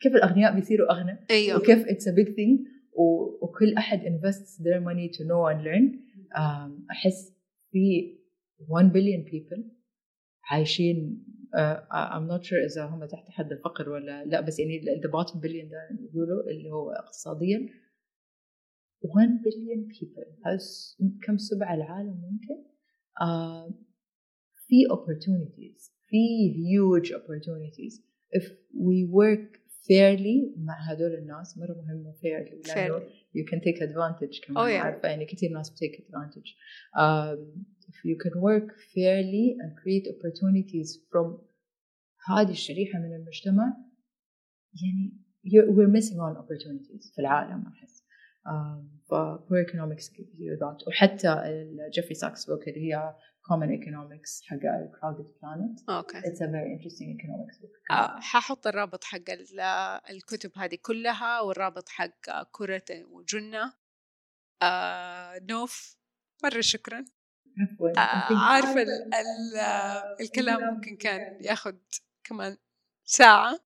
[0.00, 1.58] كيف الأغنياء بيصيروا أغنى أيوه.
[1.58, 5.98] وكيف it's a big thing و- وكل أحد invests their money to know and learn.
[6.36, 7.32] um, أحس
[7.72, 8.14] في
[8.68, 9.60] 1 billion people
[10.50, 11.24] عايشين
[11.56, 15.34] uh, I'm not sure إذا هم تحت حد الفقر ولا لا بس يعني the bottom
[15.36, 17.68] billion ده يقولوا اللي هو اقتصاديا
[19.01, 20.57] 1 billion people هذا
[21.23, 22.63] كم سبعة العالم ممكن
[23.21, 23.73] uh,
[24.67, 28.01] في opportunities في huge opportunities
[28.37, 28.43] if
[28.73, 29.57] we work
[29.89, 33.11] fairly مع هدول الناس مرة مهمة fairly لأنه Fairly.
[33.37, 34.85] you can take advantage كمان Oh, yeah.
[34.85, 36.49] عارفة يعني كثير ناس take advantage
[36.97, 37.39] um,
[37.89, 41.41] if you can work fairly and create opportunities from
[42.29, 43.77] هذه الشريحة من المجتمع
[44.83, 45.13] يعني
[45.45, 48.03] you're, we're missing on opportunities في العالم أحس
[49.10, 49.14] ف
[49.48, 51.42] poor economics gives you that وحتى
[51.94, 53.14] جيفري ساكس book اللي هي
[53.52, 54.58] common economics حق
[55.88, 56.20] أوكي.
[56.20, 57.90] It's a very interesting economics book.
[57.90, 59.60] آه، ححط الرابط حق ال-
[60.10, 63.72] الكتب هذه كلها والرابط حق كرة وجنة.
[64.62, 65.96] آه نوف
[66.44, 67.04] مرة شكرا.
[67.98, 68.00] آه
[68.38, 69.58] عارفة ال ال
[70.20, 71.38] الكلام ممكن كان.
[71.44, 71.78] ياخد
[72.24, 72.56] كمان
[73.04, 73.60] ساعة.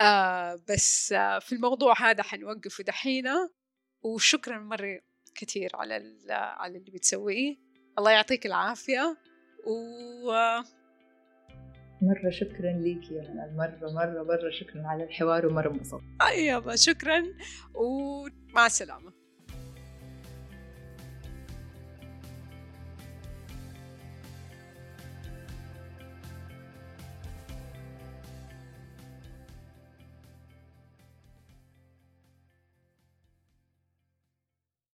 [0.00, 3.50] آه بس آه في الموضوع هذا حنوقفه دحينة.
[4.02, 5.00] وشكرا مرة
[5.34, 7.56] كثير على ال- على اللي بتسويه.
[7.98, 9.16] الله يعطيك العافية.
[9.66, 10.64] و آه،
[12.02, 16.02] مرة شكرا ليك يا هلا مرة مرة مرة شكرا على الحوار ومرة انبسطت.
[16.36, 17.22] يلا شكرا.
[17.74, 19.12] ومع السلامة.